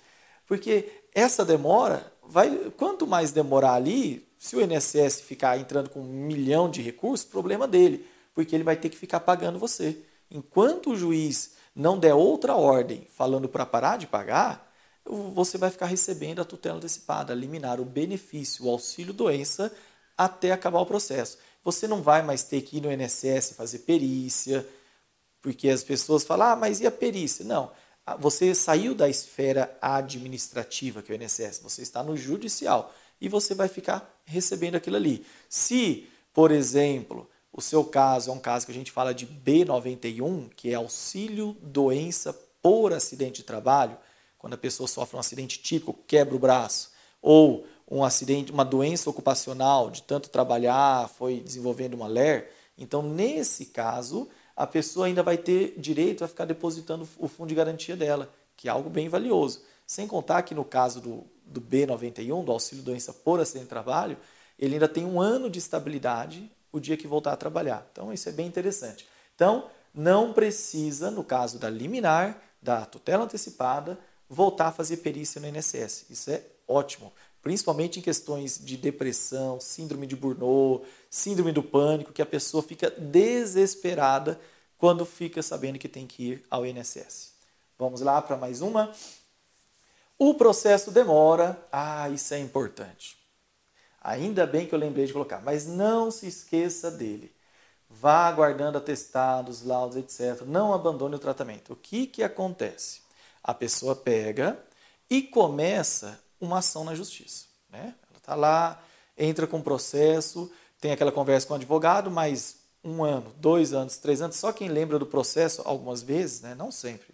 Porque 0.47 0.93
essa 1.15 1.43
demora, 1.43 2.13
vai, 2.23 2.71
quanto 2.77 3.07
mais 3.07 3.33
demorar 3.33 3.73
ali, 3.73 4.29
se 4.39 4.57
o 4.57 4.61
INSS 4.61 5.23
ficar 5.23 5.59
entrando 5.59 5.89
com 5.89 6.01
um 6.01 6.27
milhão 6.27 6.71
de 6.71 6.83
recursos, 6.83 7.27
problema 7.27 7.67
dele 7.67 8.07
porque 8.39 8.55
ele 8.55 8.63
vai 8.63 8.77
ter 8.77 8.89
que 8.89 8.97
ficar 8.97 9.19
pagando 9.19 9.59
você. 9.59 9.99
Enquanto 10.31 10.91
o 10.91 10.97
juiz 10.97 11.55
não 11.75 11.99
der 11.99 12.15
outra 12.15 12.55
ordem 12.55 13.05
falando 13.11 13.49
para 13.49 13.67
parar 13.67 13.99
de 13.99 14.07
pagar, 14.07 14.73
você 15.05 15.59
vai 15.59 15.71
ficar 15.71 15.87
recebendo 15.87 16.41
a 16.41 16.45
tutela 16.45 16.77
antecipada, 16.77 17.35
liminar 17.35 17.81
o 17.81 17.85
benefício, 17.85 18.65
o 18.65 18.71
auxílio 18.71 19.13
doença 19.13 19.75
até 20.17 20.53
acabar 20.53 20.79
o 20.79 20.87
processo. 20.87 21.37
Você 21.65 21.89
não 21.89 22.01
vai 22.01 22.23
mais 22.23 22.45
ter 22.45 22.63
que 22.63 22.77
ir 22.77 22.81
no 22.81 22.93
INSS 22.93 23.55
fazer 23.57 23.81
perícia, 23.81 24.65
porque 25.43 25.69
as 25.69 25.83
pessoas 25.83 26.23
falam, 26.23 26.47
ah, 26.47 26.55
mas 26.55 26.81
e 26.81 26.87
a 26.87 26.93
perícia? 26.93 27.45
Não, 27.45 27.73
você 28.21 28.55
saiu 28.55 28.95
da 28.95 29.09
esfera 29.09 29.77
administrativa, 29.83 31.03
que 31.03 31.11
é 31.11 31.17
o 31.17 31.21
INSS, 31.21 31.59
você 31.61 31.83
está 31.83 32.05
no 32.05 32.17
judicial 32.17 32.95
e 33.21 33.29
você 33.29 33.53
vai 33.53 33.67
ficar 33.67 34.09
recebendo 34.25 34.77
aquilo 34.77 34.95
ali. 34.95 35.27
Se, 35.49 36.09
por 36.33 36.53
exemplo, 36.53 37.29
o 37.59 37.61
seu 37.61 37.85
caso 37.85 38.31
é 38.31 38.33
um 38.33 38.39
caso 38.39 38.65
que 38.65 38.71
a 38.71 38.75
gente 38.75 38.93
fala 38.93 39.13
de 39.13 39.27
B91, 39.27 40.49
que 40.55 40.71
é 40.71 40.75
auxílio 40.75 41.57
doença 41.61 42.33
por 42.63 42.93
acidente 42.93 43.39
de 43.39 43.43
trabalho, 43.43 43.99
quando 44.39 44.55
a 44.55 44.57
pessoa 44.57 44.87
sofre 44.87 45.17
um 45.17 45.19
acidente 45.19 45.59
típico, 45.59 45.93
quebra 46.07 46.37
o 46.37 46.39
braço, 46.39 46.93
ou 47.21 47.67
um 47.91 48.05
acidente, 48.05 48.53
uma 48.53 48.65
doença 48.65 49.11
ocupacional 49.11 49.91
de 49.91 50.03
tanto 50.03 50.31
trabalhar, 50.31 51.09
foi 51.09 51.41
desenvolvendo 51.41 51.95
uma 51.95 52.07
LER. 52.07 52.49
Então, 52.79 53.03
nesse 53.03 53.67
caso, 53.67 54.29
a 54.55 54.65
pessoa 54.65 55.07
ainda 55.07 55.25
vai 55.25 55.37
ter 55.37 55.75
direito 55.79 56.23
a 56.23 56.29
ficar 56.29 56.45
depositando 56.45 57.09
o 57.19 57.27
fundo 57.27 57.49
de 57.49 57.57
garantia 57.57 57.97
dela, 57.97 58.33
que 58.57 58.69
é 58.69 58.71
algo 58.71 58.89
bem 58.89 59.09
valioso. 59.09 59.63
Sem 59.85 60.07
contar 60.07 60.43
que 60.43 60.55
no 60.55 60.65
caso 60.65 61.01
do, 61.01 61.25
do 61.45 61.61
B91, 61.61 62.45
do 62.45 62.53
auxílio 62.53 62.85
doença 62.85 63.13
por 63.13 63.41
acidente 63.41 63.65
de 63.65 63.71
trabalho, 63.71 64.17
ele 64.57 64.75
ainda 64.75 64.87
tem 64.87 65.05
um 65.05 65.21
ano 65.21 65.51
de 65.51 65.59
estabilidade 65.59 66.49
o 66.73 66.81
dia 66.81 66.97
que 66.97 67.07
voltar 67.07 67.33
a 67.33 67.37
trabalhar. 67.37 67.87
Então, 67.93 68.13
isso 68.13 68.29
é 68.29 68.33
bem 68.33 68.47
interessante. 68.47 69.07
Então, 69.35 69.71
não 69.95 70.33
precisa, 70.33 71.11
no 71.11 71.25
caso 71.25 71.59
da 71.59 71.69
liminar, 71.69 72.41
da 72.61 72.85
tutela 72.85 73.25
antecipada, 73.25 73.99
voltar 74.29 74.69
a 74.69 74.73
fazer 74.73 74.99
perícia 74.99 75.41
no 75.41 75.49
INSS. 75.49 76.07
Isso 76.11 76.31
é 76.31 76.43
ótimo, 76.67 77.13
principalmente 77.43 77.99
em 77.99 78.03
questões 78.03 78.59
de 78.59 78.77
depressão, 78.77 79.61
síndrome 79.61 80.07
de 80.07 80.15
Burnout, 80.15 80.87
síndrome 81.11 81.53
do 81.53 81.63
pânico, 81.63 82.13
que 82.13 82.23
a 82.23 82.27
pessoa 82.27 82.63
fica 82.63 82.91
desesperada 82.91 84.39
quando 84.77 85.05
fica 85.05 85.43
sabendo 85.43 85.79
que 85.79 85.89
tem 85.89 86.07
que 86.07 86.23
ir 86.23 86.47
ao 86.51 86.65
INSS. 86.65 87.33
Vamos 87.79 88.01
lá 88.01 88.23
para 88.23 88.37
mais 88.37 88.61
uma. 88.61 88.93
O 90.19 90.35
processo 90.35 90.91
demora. 90.91 91.61
Ah, 91.73 92.09
isso 92.11 92.35
é 92.35 92.39
importante. 92.39 93.18
Ainda 94.01 94.47
bem 94.47 94.67
que 94.67 94.75
eu 94.75 94.79
lembrei 94.79 95.07
de 95.07 95.13
colocar, 95.13 95.41
mas 95.41 95.67
não 95.67 96.11
se 96.11 96.27
esqueça 96.27 96.91
dele. 96.91 97.33
Vá 97.91 98.27
aguardando 98.27 98.79
atestados, 98.79 99.63
laudos, 99.65 99.97
etc. 99.97 100.43
Não 100.47 100.73
abandone 100.73 101.15
o 101.15 101.19
tratamento. 101.19 101.73
O 101.73 101.77
que, 101.77 102.07
que 102.07 102.23
acontece? 102.23 103.01
A 103.43 103.55
pessoa 103.55 103.97
pega 103.97 104.59
e 105.09 105.23
começa 105.23 106.21
uma 106.41 106.59
ação 106.59 106.85
na 106.85 106.95
justiça. 106.95 107.47
Né? 107.71 107.95
Ela 108.11 108.19
está 108.19 108.35
lá, 108.35 108.83
entra 109.17 109.47
com 109.47 109.61
processo, 109.61 110.51
tem 110.81 110.93
aquela 110.93 111.11
conversa 111.11 111.47
com 111.47 111.55
o 111.55 111.57
advogado, 111.57 112.11
mas 112.11 112.57
um 112.85 113.03
ano, 113.03 113.33
dois 113.39 113.73
anos, 113.73 113.99
três 113.99 114.23
anos, 114.23 114.37
só 114.37 114.53
quem 114.53 114.69
lembra 114.69 114.99
do 114.99 115.07
processo 115.07 115.63
algumas 115.65 116.03
vezes, 116.03 116.41
né? 116.43 116.55
não 116.55 116.71
sempre, 116.71 117.09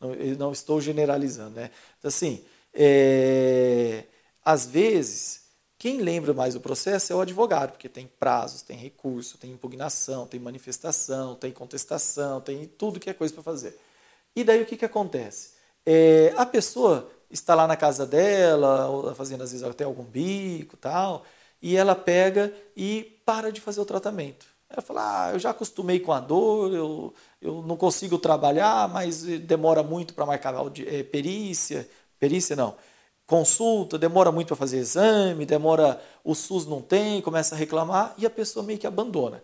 Não, 0.00 0.14
não 0.38 0.52
estou 0.52 0.80
generalizando, 0.80 1.56
né? 1.56 1.70
Então, 1.98 2.08
assim, 2.08 2.44
é, 2.72 4.04
às 4.44 4.66
vezes, 4.66 5.43
quem 5.78 6.00
lembra 6.00 6.32
mais 6.32 6.54
do 6.54 6.60
processo 6.60 7.12
é 7.12 7.16
o 7.16 7.20
advogado, 7.20 7.72
porque 7.72 7.88
tem 7.88 8.06
prazos, 8.18 8.62
tem 8.62 8.76
recurso, 8.76 9.36
tem 9.38 9.50
impugnação, 9.50 10.26
tem 10.26 10.40
manifestação, 10.40 11.34
tem 11.34 11.52
contestação, 11.52 12.40
tem 12.40 12.66
tudo 12.66 13.00
que 13.00 13.10
é 13.10 13.14
coisa 13.14 13.34
para 13.34 13.42
fazer. 13.42 13.78
E 14.34 14.42
daí 14.42 14.62
o 14.62 14.66
que, 14.66 14.76
que 14.76 14.84
acontece? 14.84 15.50
É, 15.84 16.32
a 16.36 16.46
pessoa 16.46 17.10
está 17.30 17.54
lá 17.54 17.66
na 17.66 17.76
casa 17.76 18.06
dela, 18.06 19.14
fazendo 19.14 19.42
às 19.42 19.52
vezes 19.52 19.66
até 19.66 19.84
algum 19.84 20.04
bico 20.04 20.76
tal, 20.76 21.24
e 21.60 21.76
ela 21.76 21.94
pega 21.94 22.52
e 22.76 23.18
para 23.24 23.50
de 23.50 23.60
fazer 23.60 23.80
o 23.80 23.84
tratamento. 23.84 24.46
Ela 24.68 24.82
fala, 24.82 25.26
ah, 25.26 25.32
eu 25.32 25.38
já 25.38 25.50
acostumei 25.50 26.00
com 26.00 26.12
a 26.12 26.20
dor, 26.20 26.72
eu, 26.72 27.14
eu 27.40 27.62
não 27.62 27.76
consigo 27.76 28.18
trabalhar, 28.18 28.88
mas 28.88 29.22
demora 29.22 29.82
muito 29.82 30.14
para 30.14 30.26
marcar 30.26 30.54
é, 30.86 31.02
perícia, 31.02 31.88
perícia 32.18 32.56
não, 32.56 32.76
consulta, 33.26 33.98
demora 33.98 34.30
muito 34.30 34.48
para 34.48 34.56
fazer 34.56 34.78
exame, 34.78 35.46
demora, 35.46 36.00
o 36.22 36.34
SUS 36.34 36.66
não 36.66 36.82
tem, 36.82 37.22
começa 37.22 37.54
a 37.54 37.58
reclamar 37.58 38.14
e 38.18 38.26
a 38.26 38.30
pessoa 38.30 38.64
meio 38.64 38.78
que 38.78 38.86
abandona. 38.86 39.42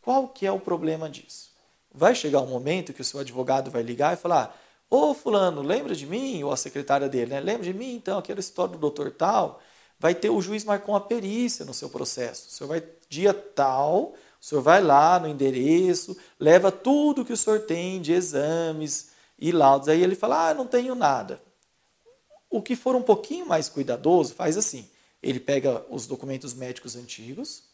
Qual 0.00 0.28
que 0.28 0.46
é 0.46 0.52
o 0.52 0.60
problema 0.60 1.08
disso? 1.08 1.52
Vai 1.92 2.14
chegar 2.14 2.40
um 2.40 2.46
momento 2.46 2.92
que 2.92 3.00
o 3.00 3.04
seu 3.04 3.20
advogado 3.20 3.70
vai 3.70 3.82
ligar 3.82 4.12
e 4.12 4.16
falar, 4.16 4.54
ô 4.90 5.14
fulano, 5.14 5.62
lembra 5.62 5.94
de 5.94 6.06
mim? 6.06 6.42
Ou 6.42 6.52
a 6.52 6.56
secretária 6.56 7.08
dele, 7.08 7.30
né? 7.30 7.40
Lembra 7.40 7.64
de 7.64 7.72
mim? 7.72 7.94
Então, 7.94 8.18
aquela 8.18 8.40
história 8.40 8.72
do 8.72 8.78
doutor 8.78 9.10
tal, 9.12 9.60
vai 9.98 10.14
ter, 10.14 10.28
o 10.28 10.40
juiz 10.42 10.64
marcou 10.64 10.94
uma 10.94 11.00
perícia 11.00 11.64
no 11.64 11.72
seu 11.72 11.88
processo. 11.88 12.48
O 12.48 12.50
senhor 12.50 12.68
vai, 12.68 12.82
dia 13.08 13.32
tal, 13.32 14.12
o 14.40 14.44
senhor 14.44 14.60
vai 14.60 14.82
lá 14.82 15.18
no 15.18 15.28
endereço, 15.28 16.16
leva 16.38 16.70
tudo 16.70 17.24
que 17.24 17.32
o 17.32 17.36
senhor 17.36 17.60
tem 17.60 18.02
de 18.02 18.12
exames 18.12 19.10
e 19.38 19.52
laudos. 19.52 19.88
Aí 19.88 20.02
ele 20.02 20.14
fala: 20.14 20.50
Ah, 20.50 20.54
não 20.54 20.66
tenho 20.66 20.94
nada. 20.94 21.40
O 22.54 22.62
que 22.62 22.76
for 22.76 22.94
um 22.94 23.02
pouquinho 23.02 23.44
mais 23.44 23.68
cuidadoso 23.68 24.32
faz 24.32 24.56
assim: 24.56 24.88
ele 25.20 25.40
pega 25.40 25.84
os 25.90 26.06
documentos 26.06 26.54
médicos 26.54 26.94
antigos, 26.94 27.64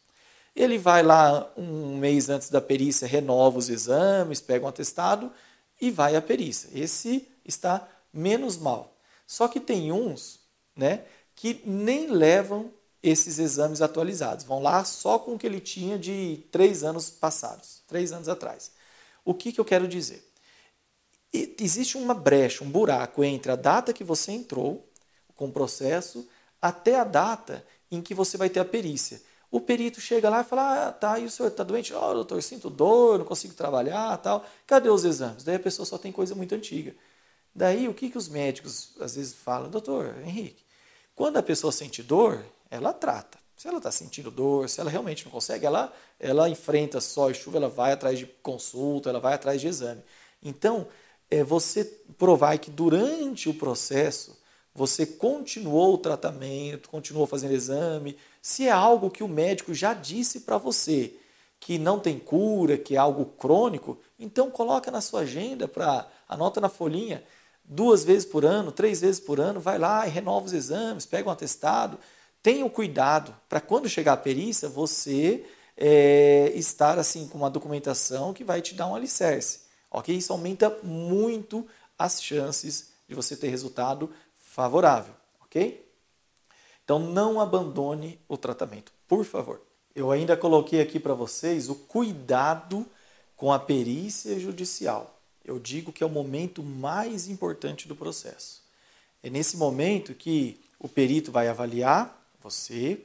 ele 0.56 0.78
vai 0.78 1.02
lá 1.02 1.52
um 1.54 1.98
mês 1.98 2.30
antes 2.30 2.48
da 2.48 2.62
perícia, 2.62 3.06
renova 3.06 3.58
os 3.58 3.68
exames, 3.68 4.40
pega 4.40 4.64
um 4.64 4.68
atestado 4.68 5.30
e 5.78 5.90
vai 5.90 6.16
à 6.16 6.22
perícia. 6.22 6.70
Esse 6.72 7.28
está 7.44 7.86
menos 8.10 8.56
mal. 8.56 8.96
Só 9.26 9.48
que 9.48 9.60
tem 9.60 9.92
uns 9.92 10.40
né, 10.74 11.04
que 11.36 11.60
nem 11.66 12.06
levam 12.06 12.72
esses 13.02 13.38
exames 13.38 13.82
atualizados. 13.82 14.46
Vão 14.46 14.62
lá 14.62 14.82
só 14.86 15.18
com 15.18 15.34
o 15.34 15.38
que 15.38 15.46
ele 15.46 15.60
tinha 15.60 15.98
de 15.98 16.42
três 16.50 16.82
anos 16.82 17.10
passados, 17.10 17.82
três 17.86 18.12
anos 18.12 18.30
atrás. 18.30 18.72
O 19.26 19.34
que, 19.34 19.52
que 19.52 19.60
eu 19.60 19.64
quero 19.66 19.86
dizer? 19.86 20.26
Existe 21.32 21.96
uma 21.96 22.14
brecha, 22.14 22.64
um 22.64 22.70
buraco 22.70 23.22
entre 23.22 23.52
a 23.52 23.56
data 23.56 23.92
que 23.92 24.02
você 24.02 24.32
entrou 24.32 24.88
com 25.36 25.46
o 25.46 25.52
processo 25.52 26.28
até 26.60 26.96
a 26.98 27.04
data 27.04 27.64
em 27.90 28.00
que 28.02 28.14
você 28.14 28.36
vai 28.36 28.50
ter 28.50 28.60
a 28.60 28.64
perícia. 28.64 29.22
O 29.50 29.60
perito 29.60 30.00
chega 30.00 30.28
lá 30.28 30.42
e 30.42 30.44
fala: 30.44 30.88
Ah, 30.88 30.92
tá, 30.92 31.18
e 31.18 31.24
o 31.24 31.30
senhor 31.30 31.48
está 31.48 31.64
doente? 31.64 31.92
Oh, 31.92 32.14
doutor, 32.14 32.42
sinto 32.42 32.70
dor, 32.70 33.18
não 33.18 33.24
consigo 33.24 33.54
trabalhar, 33.54 34.16
tal. 34.18 34.44
Cadê 34.66 34.88
os 34.88 35.04
exames? 35.04 35.42
Daí 35.42 35.56
a 35.56 35.60
pessoa 35.60 35.84
só 35.84 35.98
tem 35.98 36.12
coisa 36.12 36.34
muito 36.34 36.54
antiga. 36.54 36.94
Daí 37.54 37.88
o 37.88 37.94
que, 37.94 38.10
que 38.10 38.18
os 38.18 38.28
médicos 38.28 38.94
às 39.00 39.16
vezes 39.16 39.34
falam? 39.34 39.68
Doutor, 39.68 40.16
Henrique, 40.24 40.64
quando 41.14 41.36
a 41.36 41.42
pessoa 41.42 41.72
sente 41.72 42.02
dor, 42.02 42.44
ela 42.70 42.92
trata. 42.92 43.38
Se 43.56 43.68
ela 43.68 43.78
está 43.78 43.90
sentindo 43.90 44.30
dor, 44.30 44.68
se 44.68 44.80
ela 44.80 44.88
realmente 44.88 45.24
não 45.24 45.32
consegue, 45.32 45.66
ela, 45.66 45.92
ela 46.18 46.48
enfrenta 46.48 47.00
sol 47.00 47.30
e 47.30 47.34
chuva, 47.34 47.58
ela 47.58 47.68
vai 47.68 47.92
atrás 47.92 48.18
de 48.18 48.26
consulta, 48.26 49.10
ela 49.10 49.20
vai 49.20 49.34
atrás 49.34 49.60
de 49.60 49.66
exame. 49.66 50.02
Então, 50.42 50.86
é 51.30 51.44
você 51.44 51.84
provar 52.18 52.58
que 52.58 52.70
durante 52.70 53.48
o 53.48 53.54
processo 53.54 54.38
você 54.74 55.04
continuou 55.04 55.94
o 55.94 55.98
tratamento, 55.98 56.88
continuou 56.88 57.26
fazendo 57.26 57.54
exame, 57.54 58.16
se 58.40 58.66
é 58.66 58.70
algo 58.70 59.10
que 59.10 59.22
o 59.22 59.28
médico 59.28 59.74
já 59.74 59.92
disse 59.94 60.40
para 60.40 60.58
você 60.58 61.14
que 61.58 61.78
não 61.78 62.00
tem 62.00 62.18
cura, 62.18 62.78
que 62.78 62.94
é 62.94 62.98
algo 62.98 63.26
crônico, 63.26 63.98
então 64.18 64.50
coloca 64.50 64.90
na 64.90 65.00
sua 65.00 65.20
agenda 65.20 65.68
para 65.68 66.08
anota 66.26 66.60
na 66.60 66.70
folhinha 66.70 67.22
duas 67.62 68.02
vezes 68.02 68.24
por 68.24 68.44
ano, 68.44 68.72
três 68.72 69.00
vezes 69.00 69.20
por 69.20 69.38
ano, 69.38 69.60
vai 69.60 69.78
lá 69.78 70.06
e 70.06 70.10
renova 70.10 70.46
os 70.46 70.52
exames, 70.52 71.06
pega 71.06 71.28
um 71.28 71.32
atestado, 71.32 71.98
tenha 72.42 72.64
o 72.64 72.70
cuidado 72.70 73.36
para 73.48 73.60
quando 73.60 73.88
chegar 73.88 74.14
a 74.14 74.16
perícia 74.16 74.68
você 74.68 75.44
é, 75.76 76.50
estar 76.54 76.98
assim 76.98 77.28
com 77.28 77.38
uma 77.38 77.50
documentação 77.50 78.32
que 78.32 78.42
vai 78.42 78.60
te 78.62 78.74
dar 78.74 78.86
um 78.86 78.94
alicerce, 78.94 79.60
ok? 79.90 80.16
Isso 80.16 80.32
aumenta 80.32 80.70
muito 80.82 81.66
as 81.98 82.22
chances 82.22 82.92
de 83.08 83.14
você 83.14 83.36
ter 83.36 83.48
resultado 83.48 84.10
favorável, 84.34 85.14
ok? 85.42 85.86
Então 86.84 86.98
não 86.98 87.40
abandone 87.40 88.18
o 88.28 88.36
tratamento, 88.36 88.92
por 89.06 89.24
favor. 89.24 89.60
Eu 89.94 90.10
ainda 90.10 90.36
coloquei 90.36 90.80
aqui 90.80 91.00
para 91.00 91.14
vocês 91.14 91.68
o 91.68 91.74
cuidado 91.74 92.86
com 93.36 93.52
a 93.52 93.58
perícia 93.58 94.38
judicial. 94.38 95.20
Eu 95.44 95.58
digo 95.58 95.92
que 95.92 96.02
é 96.02 96.06
o 96.06 96.10
momento 96.10 96.62
mais 96.62 97.28
importante 97.28 97.88
do 97.88 97.96
processo. 97.96 98.62
É 99.22 99.30
nesse 99.30 99.56
momento 99.56 100.14
que 100.14 100.60
o 100.78 100.88
perito 100.88 101.32
vai 101.32 101.48
avaliar 101.48 102.16
você, 102.40 103.04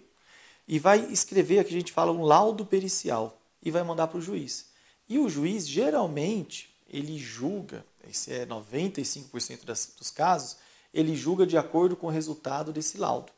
e 0.68 0.80
vai 0.80 1.00
escrever, 1.12 1.60
aqui 1.60 1.70
a 1.70 1.78
gente 1.78 1.92
fala 1.92 2.12
um 2.12 2.24
laudo 2.24 2.66
pericial, 2.66 3.40
e 3.62 3.70
vai 3.70 3.84
mandar 3.84 4.08
para 4.08 4.18
o 4.18 4.22
juiz. 4.22 4.68
E 5.08 5.20
o 5.20 5.30
juiz, 5.30 5.68
geralmente, 5.68 6.75
ele 6.88 7.18
julga, 7.18 7.86
esse 8.10 8.32
é 8.32 8.46
95% 8.46 9.66
das, 9.66 9.94
dos 9.98 10.12
casos, 10.12 10.58
ele 10.94 11.16
julga 11.16 11.46
de 11.46 11.58
acordo 11.58 11.96
com 11.96 12.08
o 12.08 12.12
resultado 12.12 12.72
desse 12.72 12.98
laudo. 12.98 13.32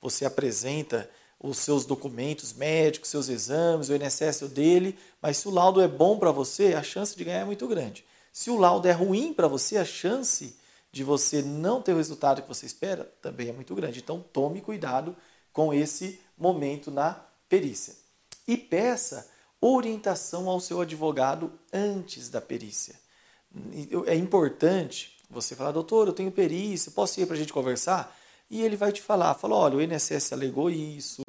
Você 0.00 0.24
apresenta 0.24 1.08
os 1.38 1.58
seus 1.58 1.84
documentos 1.84 2.52
médicos, 2.52 3.10
seus 3.10 3.28
exames, 3.28 3.88
o 3.88 3.94
INSS 3.94 4.48
dele, 4.48 4.98
mas 5.20 5.36
se 5.36 5.48
o 5.48 5.50
laudo 5.50 5.80
é 5.80 5.88
bom 5.88 6.18
para 6.18 6.32
você, 6.32 6.74
a 6.74 6.82
chance 6.82 7.16
de 7.16 7.24
ganhar 7.24 7.40
é 7.40 7.44
muito 7.44 7.68
grande. 7.68 8.04
Se 8.32 8.50
o 8.50 8.58
laudo 8.58 8.88
é 8.88 8.92
ruim 8.92 9.32
para 9.32 9.46
você, 9.46 9.76
a 9.76 9.84
chance 9.84 10.56
de 10.90 11.04
você 11.04 11.42
não 11.42 11.82
ter 11.82 11.92
o 11.92 11.96
resultado 11.96 12.40
que 12.40 12.48
você 12.48 12.66
espera 12.66 13.04
também 13.20 13.48
é 13.48 13.52
muito 13.52 13.74
grande. 13.74 14.00
Então 14.00 14.24
tome 14.32 14.60
cuidado 14.60 15.14
com 15.52 15.72
esse 15.72 16.20
momento 16.36 16.90
na 16.90 17.20
perícia. 17.48 17.94
E 18.46 18.56
peça 18.56 19.28
orientação 19.66 20.48
ao 20.48 20.60
seu 20.60 20.80
advogado 20.80 21.52
antes 21.72 22.28
da 22.28 22.40
perícia. 22.40 22.94
É 24.06 24.14
importante 24.14 25.16
você 25.30 25.54
falar, 25.54 25.72
doutor, 25.72 26.08
eu 26.08 26.12
tenho 26.12 26.30
perícia, 26.30 26.92
posso 26.92 27.20
ir 27.20 27.26
para 27.26 27.34
a 27.34 27.38
gente 27.38 27.52
conversar? 27.52 28.14
E 28.50 28.62
ele 28.62 28.76
vai 28.76 28.92
te 28.92 29.00
falar, 29.00 29.34
fala, 29.34 29.56
olha, 29.56 29.76
o 29.76 29.82
INSS 29.82 30.32
alegou 30.32 30.70
isso, 30.70 31.22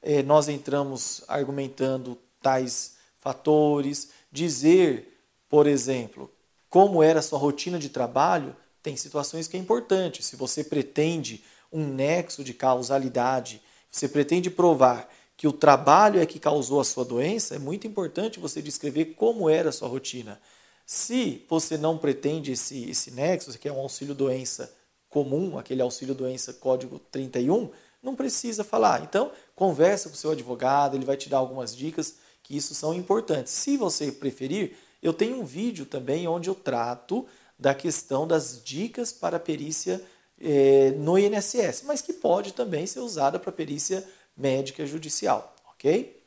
é, 0.00 0.22
nós 0.22 0.48
entramos 0.48 1.22
argumentando 1.28 2.18
tais 2.40 2.96
fatores, 3.18 4.10
dizer, 4.30 5.20
por 5.48 5.66
exemplo, 5.66 6.30
como 6.70 7.02
era 7.02 7.18
a 7.18 7.22
sua 7.22 7.38
rotina 7.38 7.78
de 7.78 7.90
trabalho, 7.90 8.56
tem 8.82 8.96
situações 8.96 9.46
que 9.46 9.56
é 9.56 9.60
importante. 9.60 10.22
Se 10.22 10.34
você 10.34 10.64
pretende 10.64 11.44
um 11.70 11.86
nexo 11.86 12.42
de 12.42 12.54
causalidade 12.54 13.62
você 13.92 14.08
pretende 14.08 14.50
provar 14.50 15.06
que 15.42 15.48
o 15.48 15.52
trabalho 15.52 16.20
é 16.20 16.24
que 16.24 16.38
causou 16.38 16.80
a 16.80 16.84
sua 16.84 17.04
doença, 17.04 17.56
é 17.56 17.58
muito 17.58 17.84
importante 17.84 18.38
você 18.38 18.62
descrever 18.62 19.06
como 19.16 19.50
era 19.50 19.70
a 19.70 19.72
sua 19.72 19.88
rotina. 19.88 20.40
Se 20.86 21.44
você 21.50 21.76
não 21.76 21.98
pretende 21.98 22.52
esse, 22.52 22.88
esse 22.88 23.10
nexo, 23.10 23.58
que 23.58 23.68
é 23.68 23.72
um 23.72 23.80
auxílio-doença 23.80 24.72
comum, 25.08 25.58
aquele 25.58 25.82
auxílio-doença 25.82 26.52
código 26.52 27.00
31, 27.10 27.70
não 28.00 28.14
precisa 28.14 28.62
falar. 28.62 29.02
Então, 29.02 29.32
conversa 29.56 30.08
com 30.08 30.14
o 30.14 30.16
seu 30.16 30.30
advogado, 30.30 30.94
ele 30.94 31.04
vai 31.04 31.16
te 31.16 31.28
dar 31.28 31.38
algumas 31.38 31.74
dicas 31.74 32.18
que 32.40 32.56
isso 32.56 32.72
são 32.72 32.94
importantes. 32.94 33.52
Se 33.52 33.76
você 33.76 34.12
preferir, 34.12 34.76
eu 35.02 35.12
tenho 35.12 35.40
um 35.40 35.44
vídeo 35.44 35.84
também 35.84 36.28
onde 36.28 36.48
eu 36.48 36.54
trato 36.54 37.26
da 37.58 37.74
questão 37.74 38.28
das 38.28 38.62
dicas 38.62 39.12
para 39.12 39.40
perícia 39.40 40.00
é, 40.40 40.92
no 40.92 41.18
INSS, 41.18 41.82
mas 41.84 42.00
que 42.00 42.12
pode 42.12 42.52
também 42.52 42.86
ser 42.86 43.00
usada 43.00 43.40
para 43.40 43.50
perícia 43.50 44.06
médica 44.42 44.84
judicial, 44.84 45.54
ok? 45.70 46.20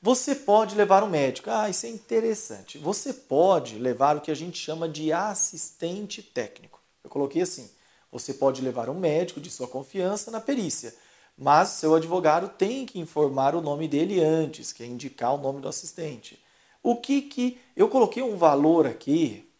Você 0.00 0.34
pode 0.34 0.76
levar 0.76 1.02
um 1.02 1.10
médico. 1.10 1.50
Ah, 1.50 1.68
isso 1.68 1.84
é 1.84 1.88
interessante. 1.88 2.78
Você 2.78 3.12
pode 3.12 3.78
levar 3.78 4.16
o 4.16 4.20
que 4.20 4.30
a 4.30 4.34
gente 4.34 4.56
chama 4.56 4.88
de 4.88 5.12
assistente 5.12 6.22
técnico. 6.22 6.80
Eu 7.02 7.10
coloquei 7.10 7.42
assim: 7.42 7.68
você 8.10 8.32
pode 8.32 8.62
levar 8.62 8.88
um 8.88 8.98
médico 8.98 9.40
de 9.40 9.50
sua 9.50 9.68
confiança 9.68 10.30
na 10.30 10.40
perícia, 10.40 10.94
mas 11.36 11.70
seu 11.70 11.94
advogado 11.94 12.48
tem 12.48 12.86
que 12.86 12.98
informar 12.98 13.54
o 13.54 13.60
nome 13.60 13.88
dele 13.88 14.22
antes, 14.22 14.72
que 14.72 14.82
é 14.82 14.86
indicar 14.86 15.34
o 15.34 15.38
nome 15.38 15.60
do 15.60 15.68
assistente. 15.68 16.42
O 16.82 16.96
que 16.96 17.20
que 17.22 17.60
eu 17.76 17.88
coloquei 17.88 18.22
um 18.22 18.36
valor 18.36 18.86
aqui 18.86 19.50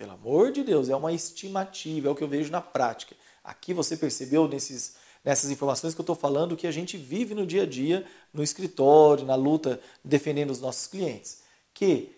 pelo 0.00 0.12
amor 0.12 0.50
de 0.50 0.62
Deus, 0.62 0.88
é 0.88 0.96
uma 0.96 1.12
estimativa, 1.12 2.08
é 2.08 2.10
o 2.10 2.14
que 2.14 2.24
eu 2.24 2.28
vejo 2.28 2.50
na 2.50 2.62
prática. 2.62 3.14
Aqui 3.44 3.74
você 3.74 3.98
percebeu 3.98 4.48
nesses, 4.48 4.96
nessas 5.24 5.50
informações 5.50 5.94
que 5.94 6.00
eu 6.00 6.04
estou 6.04 6.16
falando 6.16 6.56
que 6.56 6.66
a 6.66 6.72
gente 6.72 6.96
vive 6.96 7.34
no 7.34 7.46
dia 7.46 7.62
a 7.62 7.66
dia, 7.66 8.04
no 8.32 8.42
escritório, 8.42 9.24
na 9.24 9.34
luta 9.34 9.80
defendendo 10.04 10.50
os 10.50 10.60
nossos 10.60 10.86
clientes. 10.86 11.42
Que 11.74 12.14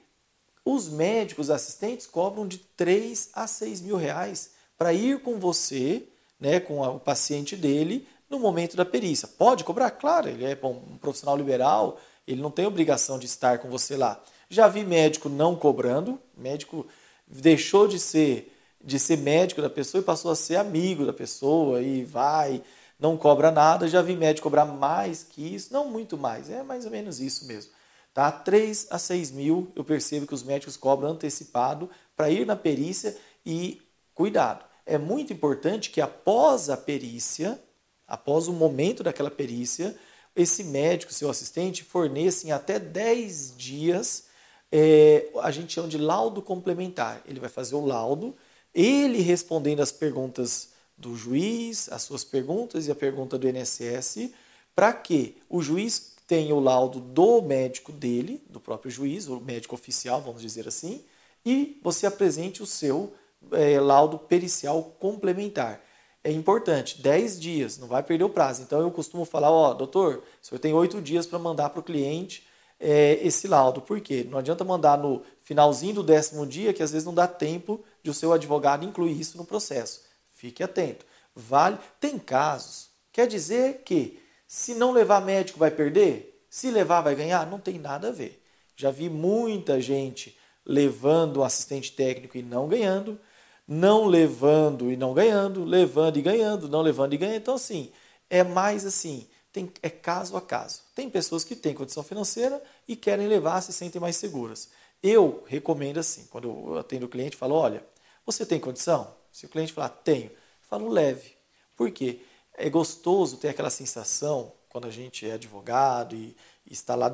Os 0.64 0.88
médicos 0.88 1.50
assistentes 1.50 2.06
cobram 2.06 2.46
de 2.46 2.58
3 2.58 3.30
a 3.34 3.46
6 3.48 3.80
mil 3.80 3.96
reais 3.96 4.52
para 4.78 4.92
ir 4.92 5.20
com 5.20 5.38
você, 5.38 6.04
né, 6.38 6.60
com 6.60 6.80
o 6.80 7.00
paciente 7.00 7.56
dele, 7.56 8.06
no 8.30 8.38
momento 8.38 8.76
da 8.76 8.84
perícia. 8.84 9.28
Pode 9.28 9.64
cobrar? 9.64 9.90
Claro, 9.90 10.28
ele 10.28 10.44
é 10.44 10.58
um 10.64 10.96
profissional 10.98 11.36
liberal, 11.36 11.98
ele 12.26 12.40
não 12.40 12.50
tem 12.50 12.64
obrigação 12.64 13.18
de 13.18 13.26
estar 13.26 13.58
com 13.58 13.68
você 13.68 13.96
lá. 13.96 14.22
Já 14.48 14.68
vi 14.68 14.84
médico 14.84 15.28
não 15.28 15.56
cobrando, 15.56 16.18
médico 16.36 16.86
deixou 17.26 17.88
de 17.88 17.98
ser 17.98 18.48
de 18.84 18.98
ser 18.98 19.16
médico 19.16 19.62
da 19.62 19.70
pessoa 19.70 20.00
e 20.02 20.04
passou 20.04 20.30
a 20.30 20.34
ser 20.34 20.56
amigo 20.56 21.06
da 21.06 21.12
pessoa 21.12 21.80
e 21.80 22.02
vai, 22.02 22.62
não 23.02 23.16
cobra 23.16 23.50
nada. 23.50 23.88
Já 23.88 24.00
vi 24.00 24.16
médico 24.16 24.44
cobrar 24.44 24.64
mais 24.64 25.24
que 25.24 25.42
isso, 25.54 25.72
não 25.72 25.90
muito 25.90 26.16
mais, 26.16 26.48
é 26.48 26.62
mais 26.62 26.84
ou 26.84 26.90
menos 26.90 27.20
isso 27.20 27.44
mesmo. 27.46 27.72
Tá? 28.14 28.30
3 28.30 28.86
a 28.90 28.98
6 28.98 29.32
mil 29.32 29.72
eu 29.74 29.82
percebo 29.82 30.26
que 30.26 30.34
os 30.34 30.42
médicos 30.44 30.76
cobram 30.76 31.10
antecipado 31.10 31.90
para 32.16 32.30
ir 32.30 32.46
na 32.46 32.54
perícia 32.54 33.16
e 33.44 33.82
cuidado. 34.14 34.64
É 34.86 34.96
muito 34.98 35.32
importante 35.32 35.90
que 35.90 36.00
após 36.00 36.70
a 36.70 36.76
perícia, 36.76 37.60
após 38.06 38.46
o 38.46 38.52
momento 38.52 39.02
daquela 39.02 39.30
perícia, 39.30 39.96
esse 40.36 40.62
médico, 40.62 41.12
seu 41.12 41.28
assistente, 41.28 41.82
forneça 41.82 42.46
em 42.46 42.52
até 42.52 42.78
10 42.78 43.56
dias 43.56 44.26
é, 44.70 45.28
a 45.42 45.50
gente 45.50 45.72
chama 45.72 45.88
de 45.88 45.98
laudo 45.98 46.40
complementar. 46.40 47.20
Ele 47.26 47.40
vai 47.40 47.50
fazer 47.50 47.74
o 47.74 47.84
laudo, 47.84 48.34
ele 48.72 49.20
respondendo 49.20 49.80
as 49.80 49.92
perguntas 49.92 50.71
do 51.02 51.16
juiz, 51.16 51.90
as 51.90 52.02
suas 52.02 52.22
perguntas 52.22 52.86
e 52.86 52.90
a 52.90 52.94
pergunta 52.94 53.36
do 53.36 53.48
INSS, 53.48 54.30
para 54.74 54.92
que 54.92 55.36
o 55.50 55.60
juiz 55.60 56.12
tenha 56.28 56.54
o 56.54 56.60
laudo 56.60 57.00
do 57.00 57.42
médico 57.42 57.90
dele, 57.90 58.40
do 58.48 58.60
próprio 58.60 58.90
juiz, 58.90 59.26
o 59.26 59.40
médico 59.40 59.74
oficial, 59.74 60.22
vamos 60.22 60.40
dizer 60.40 60.68
assim, 60.68 61.04
e 61.44 61.80
você 61.82 62.06
apresente 62.06 62.62
o 62.62 62.66
seu 62.66 63.12
é, 63.50 63.80
laudo 63.80 64.16
pericial 64.16 64.94
complementar. 65.00 65.80
É 66.22 66.30
importante, 66.30 67.02
10 67.02 67.40
dias, 67.40 67.78
não 67.78 67.88
vai 67.88 68.00
perder 68.04 68.22
o 68.22 68.30
prazo. 68.30 68.62
Então 68.62 68.80
eu 68.80 68.90
costumo 68.92 69.24
falar, 69.24 69.50
ó, 69.50 69.74
doutor, 69.74 70.22
o 70.40 70.46
senhor 70.46 70.60
tem 70.60 70.72
8 70.72 71.02
dias 71.02 71.26
para 71.26 71.38
mandar 71.40 71.70
para 71.70 71.80
o 71.80 71.82
cliente 71.82 72.46
é, 72.78 73.18
esse 73.26 73.48
laudo. 73.48 73.82
Por 73.82 74.00
quê? 74.00 74.24
Não 74.30 74.38
adianta 74.38 74.62
mandar 74.62 74.96
no 74.96 75.22
finalzinho 75.40 75.94
do 75.94 76.02
décimo 76.04 76.46
dia, 76.46 76.72
que 76.72 76.82
às 76.82 76.92
vezes 76.92 77.04
não 77.04 77.12
dá 77.12 77.26
tempo 77.26 77.80
de 78.04 78.10
o 78.10 78.14
seu 78.14 78.32
advogado 78.32 78.84
incluir 78.84 79.18
isso 79.18 79.36
no 79.36 79.44
processo. 79.44 80.11
Fique 80.42 80.60
atento. 80.60 81.06
Vale. 81.36 81.78
Tem 82.00 82.18
casos. 82.18 82.90
Quer 83.12 83.28
dizer 83.28 83.82
que 83.84 84.20
se 84.44 84.74
não 84.74 84.90
levar 84.90 85.24
médico 85.24 85.56
vai 85.56 85.70
perder? 85.70 86.44
Se 86.50 86.68
levar 86.68 87.00
vai 87.00 87.14
ganhar? 87.14 87.48
Não 87.48 87.60
tem 87.60 87.78
nada 87.78 88.08
a 88.08 88.10
ver. 88.10 88.42
Já 88.74 88.90
vi 88.90 89.08
muita 89.08 89.80
gente 89.80 90.36
levando 90.66 91.38
um 91.38 91.44
assistente 91.44 91.92
técnico 91.92 92.36
e 92.36 92.42
não 92.42 92.66
ganhando, 92.66 93.20
não 93.68 94.06
levando 94.06 94.90
e 94.90 94.96
não 94.96 95.14
ganhando, 95.14 95.62
levando 95.62 96.16
e 96.16 96.22
ganhando, 96.22 96.68
não 96.68 96.82
levando 96.82 97.14
e 97.14 97.18
ganhando. 97.18 97.36
Então, 97.36 97.54
assim, 97.54 97.92
é 98.28 98.42
mais 98.42 98.84
assim, 98.84 99.28
tem, 99.52 99.72
é 99.80 99.90
caso 99.90 100.36
a 100.36 100.40
caso. 100.40 100.82
Tem 100.92 101.08
pessoas 101.08 101.44
que 101.44 101.54
têm 101.54 101.72
condição 101.72 102.02
financeira 102.02 102.60
e 102.88 102.96
querem 102.96 103.28
levar, 103.28 103.60
se 103.60 103.72
sentem 103.72 104.00
mais 104.00 104.16
seguras. 104.16 104.70
Eu 105.00 105.44
recomendo 105.46 106.00
assim, 106.00 106.26
quando 106.26 106.48
eu 106.48 106.78
atendo 106.78 107.06
o 107.06 107.08
cliente, 107.08 107.36
falo, 107.36 107.54
olha, 107.54 107.86
você 108.26 108.44
tem 108.44 108.58
condição? 108.58 109.21
Se 109.32 109.46
o 109.46 109.48
cliente 109.48 109.72
falar, 109.72 109.88
tenho, 109.88 110.26
eu 110.26 110.36
falo 110.68 110.88
leve. 110.88 111.32
Por 111.74 111.90
quê? 111.90 112.20
É 112.54 112.68
gostoso 112.68 113.38
ter 113.38 113.48
aquela 113.48 113.70
sensação, 113.70 114.52
quando 114.68 114.86
a 114.86 114.90
gente 114.90 115.26
é 115.26 115.32
advogado 115.32 116.14
e, 116.14 116.36
está 116.70 116.94
lá 116.94 117.10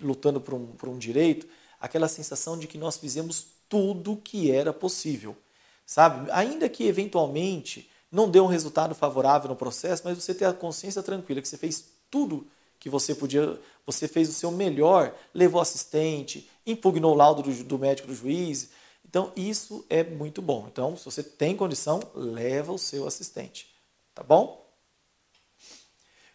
lutando 0.00 0.40
por 0.40 0.54
um, 0.54 0.66
por 0.66 0.88
um 0.88 0.96
direito, 0.96 1.46
aquela 1.80 2.08
sensação 2.08 2.56
de 2.58 2.66
que 2.66 2.78
nós 2.78 2.96
fizemos 2.96 3.46
tudo 3.68 4.16
que 4.16 4.50
era 4.50 4.72
possível. 4.72 5.36
Sabe? 5.84 6.30
Ainda 6.30 6.68
que 6.68 6.86
eventualmente 6.86 7.90
não 8.10 8.30
deu 8.30 8.44
um 8.44 8.48
resultado 8.48 8.94
favorável 8.94 9.48
no 9.48 9.56
processo, 9.56 10.02
mas 10.04 10.16
você 10.16 10.34
ter 10.34 10.44
a 10.44 10.52
consciência 10.52 11.02
tranquila 11.02 11.40
que 11.40 11.48
você 11.48 11.56
fez 11.56 11.84
tudo 12.10 12.46
que 12.78 12.90
você 12.90 13.14
podia, 13.14 13.60
você 13.86 14.08
fez 14.08 14.28
o 14.28 14.32
seu 14.32 14.50
melhor, 14.50 15.14
levou 15.32 15.60
assistente, 15.60 16.50
impugnou 16.66 17.12
o 17.12 17.16
laudo 17.16 17.42
do, 17.42 17.64
do 17.64 17.78
médico 17.78 18.08
do 18.08 18.14
juiz. 18.14 18.70
Então, 19.04 19.32
isso 19.36 19.84
é 19.90 20.02
muito 20.02 20.40
bom. 20.40 20.66
Então, 20.70 20.96
se 20.96 21.04
você 21.04 21.22
tem 21.22 21.56
condição, 21.56 22.00
leva 22.14 22.72
o 22.72 22.78
seu 22.78 23.06
assistente. 23.06 23.68
Tá 24.14 24.22
bom? 24.22 24.62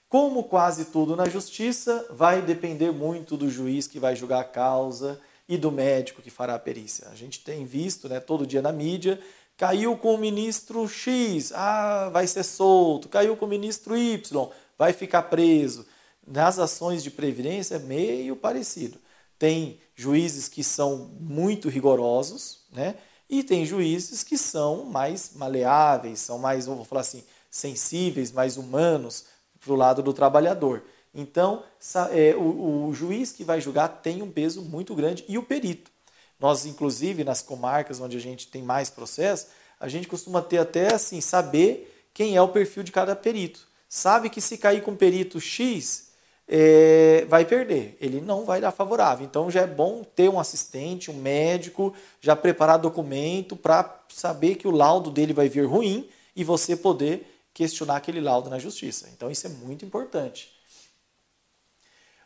Como 0.09 0.43
quase 0.43 0.85
tudo 0.85 1.15
na 1.15 1.27
justiça, 1.27 2.07
vai 2.11 2.41
depender 2.41 2.91
muito 2.91 3.35
do 3.35 3.49
juiz 3.49 3.87
que 3.87 3.99
vai 3.99 4.15
julgar 4.15 4.41
a 4.41 4.45
causa 4.45 5.19
e 5.49 5.57
do 5.57 5.71
médico 5.71 6.21
que 6.21 6.29
fará 6.29 6.55
a 6.55 6.59
perícia. 6.59 7.09
A 7.09 7.15
gente 7.15 7.43
tem 7.43 7.65
visto 7.65 8.07
né, 8.07 8.19
todo 8.19 8.47
dia 8.47 8.61
na 8.61 8.71
mídia 8.71 9.19
Caiu 9.57 9.97
com 9.97 10.13
o 10.13 10.17
ministro 10.19 10.87
X, 10.87 11.51
ah, 11.51 12.09
vai 12.09 12.27
ser 12.27 12.43
solto. 12.43 13.09
Caiu 13.09 13.35
com 13.35 13.45
o 13.45 13.49
ministro 13.49 13.97
Y, 13.97 14.51
vai 14.77 14.93
ficar 14.93 15.23
preso. 15.23 15.83
Nas 16.25 16.59
ações 16.59 17.03
de 17.03 17.09
previdência 17.09 17.75
é 17.75 17.79
meio 17.79 18.35
parecido. 18.35 18.99
Tem 19.39 19.79
juízes 19.95 20.47
que 20.47 20.63
são 20.63 21.09
muito 21.19 21.69
rigorosos, 21.69 22.56
né? 22.71 22.95
E 23.29 23.43
tem 23.43 23.65
juízes 23.65 24.23
que 24.23 24.37
são 24.37 24.85
mais 24.85 25.31
maleáveis, 25.35 26.19
são 26.19 26.39
mais, 26.39 26.65
vou 26.65 26.85
falar 26.85 27.01
assim, 27.01 27.23
sensíveis, 27.49 28.31
mais 28.31 28.55
humanos 28.55 29.25
para 29.59 29.73
o 29.73 29.75
lado 29.75 30.01
do 30.01 30.13
trabalhador. 30.13 30.83
Então, 31.13 31.63
é, 32.11 32.35
o, 32.35 32.93
juiz 32.93 33.31
que 33.31 33.43
vai 33.43 33.59
julgar 33.59 33.87
tem 33.87 34.21
um 34.21 34.31
peso 34.31 34.61
muito 34.61 34.93
grande 34.93 35.25
e 35.27 35.37
o 35.37 35.43
perito. 35.43 35.91
Nós, 36.39 36.65
inclusive, 36.65 37.23
nas 37.23 37.41
comarcas 37.41 37.99
onde 37.99 38.15
a 38.15 38.19
gente 38.19 38.47
tem 38.47 38.61
mais 38.61 38.89
processo, 38.89 39.47
a 39.79 39.87
gente 39.87 40.07
costuma 40.07 40.41
ter 40.41 40.59
até 40.59 40.93
assim, 40.93 41.19
saber 41.19 42.09
quem 42.13 42.35
é 42.35 42.41
o 42.41 42.49
perfil 42.49 42.83
de 42.83 42.91
cada 42.91 43.15
perito. 43.15 43.67
Sabe 43.89 44.29
que 44.29 44.39
se 44.39 44.57
cair 44.57 44.83
com 44.83 44.95
perito 44.95 45.39
X, 45.39 46.06
é, 46.47 47.25
vai 47.27 47.43
perder, 47.43 47.97
ele 47.99 48.21
não 48.21 48.45
vai 48.45 48.61
dar 48.61 48.71
favorável. 48.71 49.25
Então 49.25 49.51
já 49.51 49.61
é 49.61 49.67
bom 49.67 50.03
ter 50.03 50.29
um 50.29 50.39
assistente, 50.39 51.11
um 51.11 51.15
médico, 51.15 51.93
já 52.21 52.35
preparar 52.35 52.79
documento 52.79 53.55
para 53.55 54.01
saber 54.09 54.55
que 54.55 54.67
o 54.67 54.71
laudo 54.71 55.11
dele 55.11 55.33
vai 55.33 55.49
vir 55.49 55.65
ruim 55.65 56.09
e 56.35 56.43
você 56.43 56.75
poder 56.75 57.41
questionar 57.53 57.97
aquele 57.97 58.21
laudo 58.21 58.49
na 58.49 58.59
justiça. 58.59 59.09
Então 59.13 59.29
isso 59.29 59.45
é 59.47 59.49
muito 59.49 59.83
importante. 59.83 60.55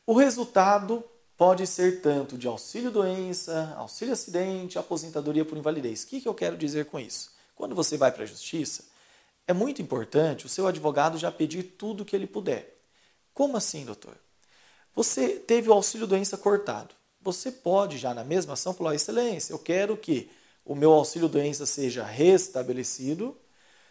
O 0.06 0.14
resultado 0.14 1.04
pode 1.38 1.66
ser 1.66 2.02
tanto 2.02 2.38
de 2.38 2.48
auxílio-doença, 2.48 3.74
auxílio-acidente, 3.78 4.78
aposentadoria 4.78 5.44
por 5.44 5.58
invalidez. 5.58 6.04
O 6.04 6.08
que, 6.08 6.22
que 6.22 6.28
eu 6.28 6.34
quero 6.36 6.58
dizer 6.58 6.86
com 6.86 7.00
isso? 7.00 7.32
Quando 7.56 7.74
você 7.74 7.98
vai 7.98 8.12
para 8.12 8.24
a 8.24 8.28
justiça, 8.28 8.84
é 9.48 9.54
muito 9.54 9.82
importante 9.82 10.46
o 10.46 10.50
seu 10.50 10.68
advogado 10.68 11.18
já 11.18 11.32
pedir 11.32 11.64
tudo 11.64 12.06
que 12.06 12.16
ele 12.16 12.28
puder. 12.28 12.81
Como 13.34 13.58
assim, 13.58 13.86
doutor? 13.86 14.18
Você 14.94 15.30
teve 15.30 15.70
o 15.70 15.74
auxílio-doença 15.74 16.38
cortado. 16.38 16.94
Você 17.22 17.52
pode 17.52 17.98
já 17.98 18.14
na 18.14 18.24
mesma 18.24 18.54
ação 18.54 18.74
falar: 18.74 18.96
Excelência, 18.96 19.54
eu 19.54 19.60
quero 19.60 19.96
que 19.96 20.30
o 20.66 20.76
meu 20.76 20.92
auxílio-doença 20.92 21.66
seja 21.66 22.04
restabelecido. 22.04 23.38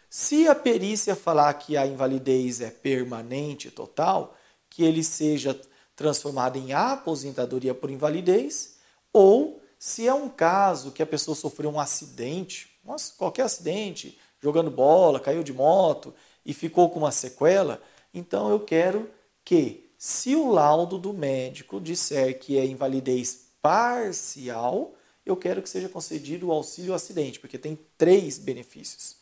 Se 0.09 0.47
a 0.47 0.53
perícia 0.53 1.15
falar 1.15 1.53
que 1.53 1.77
a 1.77 1.87
invalidez 1.87 2.59
é 2.59 2.69
permanente 2.69 3.71
total, 3.71 4.35
que 4.69 4.83
ele 4.83 5.03
seja 5.03 5.59
transformada 5.95 6.57
em 6.57 6.73
aposentadoria 6.73 7.73
por 7.73 7.89
invalidez, 7.89 8.77
ou 9.13 9.61
se 9.79 10.07
é 10.07 10.13
um 10.13 10.29
caso 10.29 10.91
que 10.91 11.01
a 11.01 11.05
pessoa 11.05 11.35
sofreu 11.35 11.69
um 11.69 11.79
acidente, 11.79 12.69
qualquer 13.17 13.43
acidente, 13.43 14.19
jogando 14.39 14.69
bola, 14.69 15.19
caiu 15.19 15.43
de 15.43 15.53
moto 15.53 16.13
e 16.45 16.53
ficou 16.53 16.89
com 16.89 16.99
uma 16.99 17.11
sequela, 17.11 17.81
então 18.13 18.49
eu 18.49 18.59
quero 18.59 19.09
que, 19.43 19.89
se 19.97 20.35
o 20.35 20.51
laudo 20.51 20.97
do 20.97 21.13
médico 21.13 21.79
disser 21.79 22.39
que 22.39 22.57
é 22.57 22.65
invalidez 22.65 23.47
parcial, 23.61 24.93
eu 25.25 25.35
quero 25.35 25.61
que 25.61 25.69
seja 25.69 25.87
concedido 25.87 26.47
o 26.47 26.51
auxílio 26.51 26.93
acidente, 26.93 27.39
porque 27.39 27.57
tem 27.57 27.77
três 27.97 28.37
benefícios, 28.37 29.17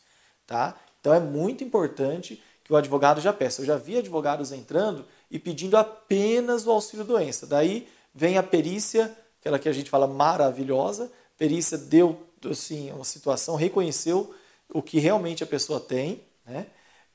tá? 0.46 0.80
Então 1.00 1.12
é 1.12 1.20
muito 1.20 1.62
importante 1.64 2.42
que 2.64 2.72
o 2.72 2.76
advogado 2.76 3.20
já 3.20 3.32
peça. 3.32 3.62
Eu 3.62 3.66
já 3.66 3.76
vi 3.76 3.98
advogados 3.98 4.52
entrando 4.52 5.06
e 5.30 5.38
pedindo 5.38 5.76
apenas 5.76 6.66
o 6.66 6.70
auxílio 6.70 7.04
doença. 7.04 7.46
Daí 7.46 7.88
vem 8.14 8.38
a 8.38 8.42
perícia, 8.42 9.14
aquela 9.40 9.58
que 9.58 9.68
a 9.68 9.72
gente 9.72 9.90
fala 9.90 10.06
maravilhosa, 10.06 11.10
perícia 11.36 11.76
deu 11.76 12.26
assim 12.48 12.90
uma 12.92 13.04
situação, 13.04 13.56
reconheceu 13.56 14.34
o 14.72 14.80
que 14.80 14.98
realmente 14.98 15.42
a 15.42 15.46
pessoa 15.46 15.80
tem, 15.80 16.22
né? 16.46 16.66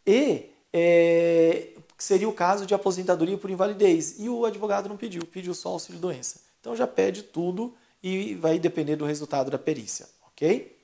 E 0.06 0.50
é, 0.74 1.70
seria 2.06 2.30
o 2.30 2.34
caso 2.34 2.66
de 2.66 2.74
aposentadoria 2.74 3.38
por 3.38 3.50
invalidez. 3.50 4.16
E 4.20 4.30
o 4.30 4.46
advogado 4.46 4.88
não 4.88 4.96
pediu, 4.96 5.26
pediu 5.26 5.54
só 5.54 5.70
auxílio 5.70 6.00
doença. 6.00 6.40
Então 6.62 6.76
já 6.76 6.86
pede 6.86 7.24
tudo 7.24 7.74
e 8.02 8.36
vai 8.36 8.60
depender 8.60 8.96
do 8.96 9.06
resultado 9.06 9.50
da 9.50 9.58
perícia, 9.58 10.08
ok? 10.28 10.76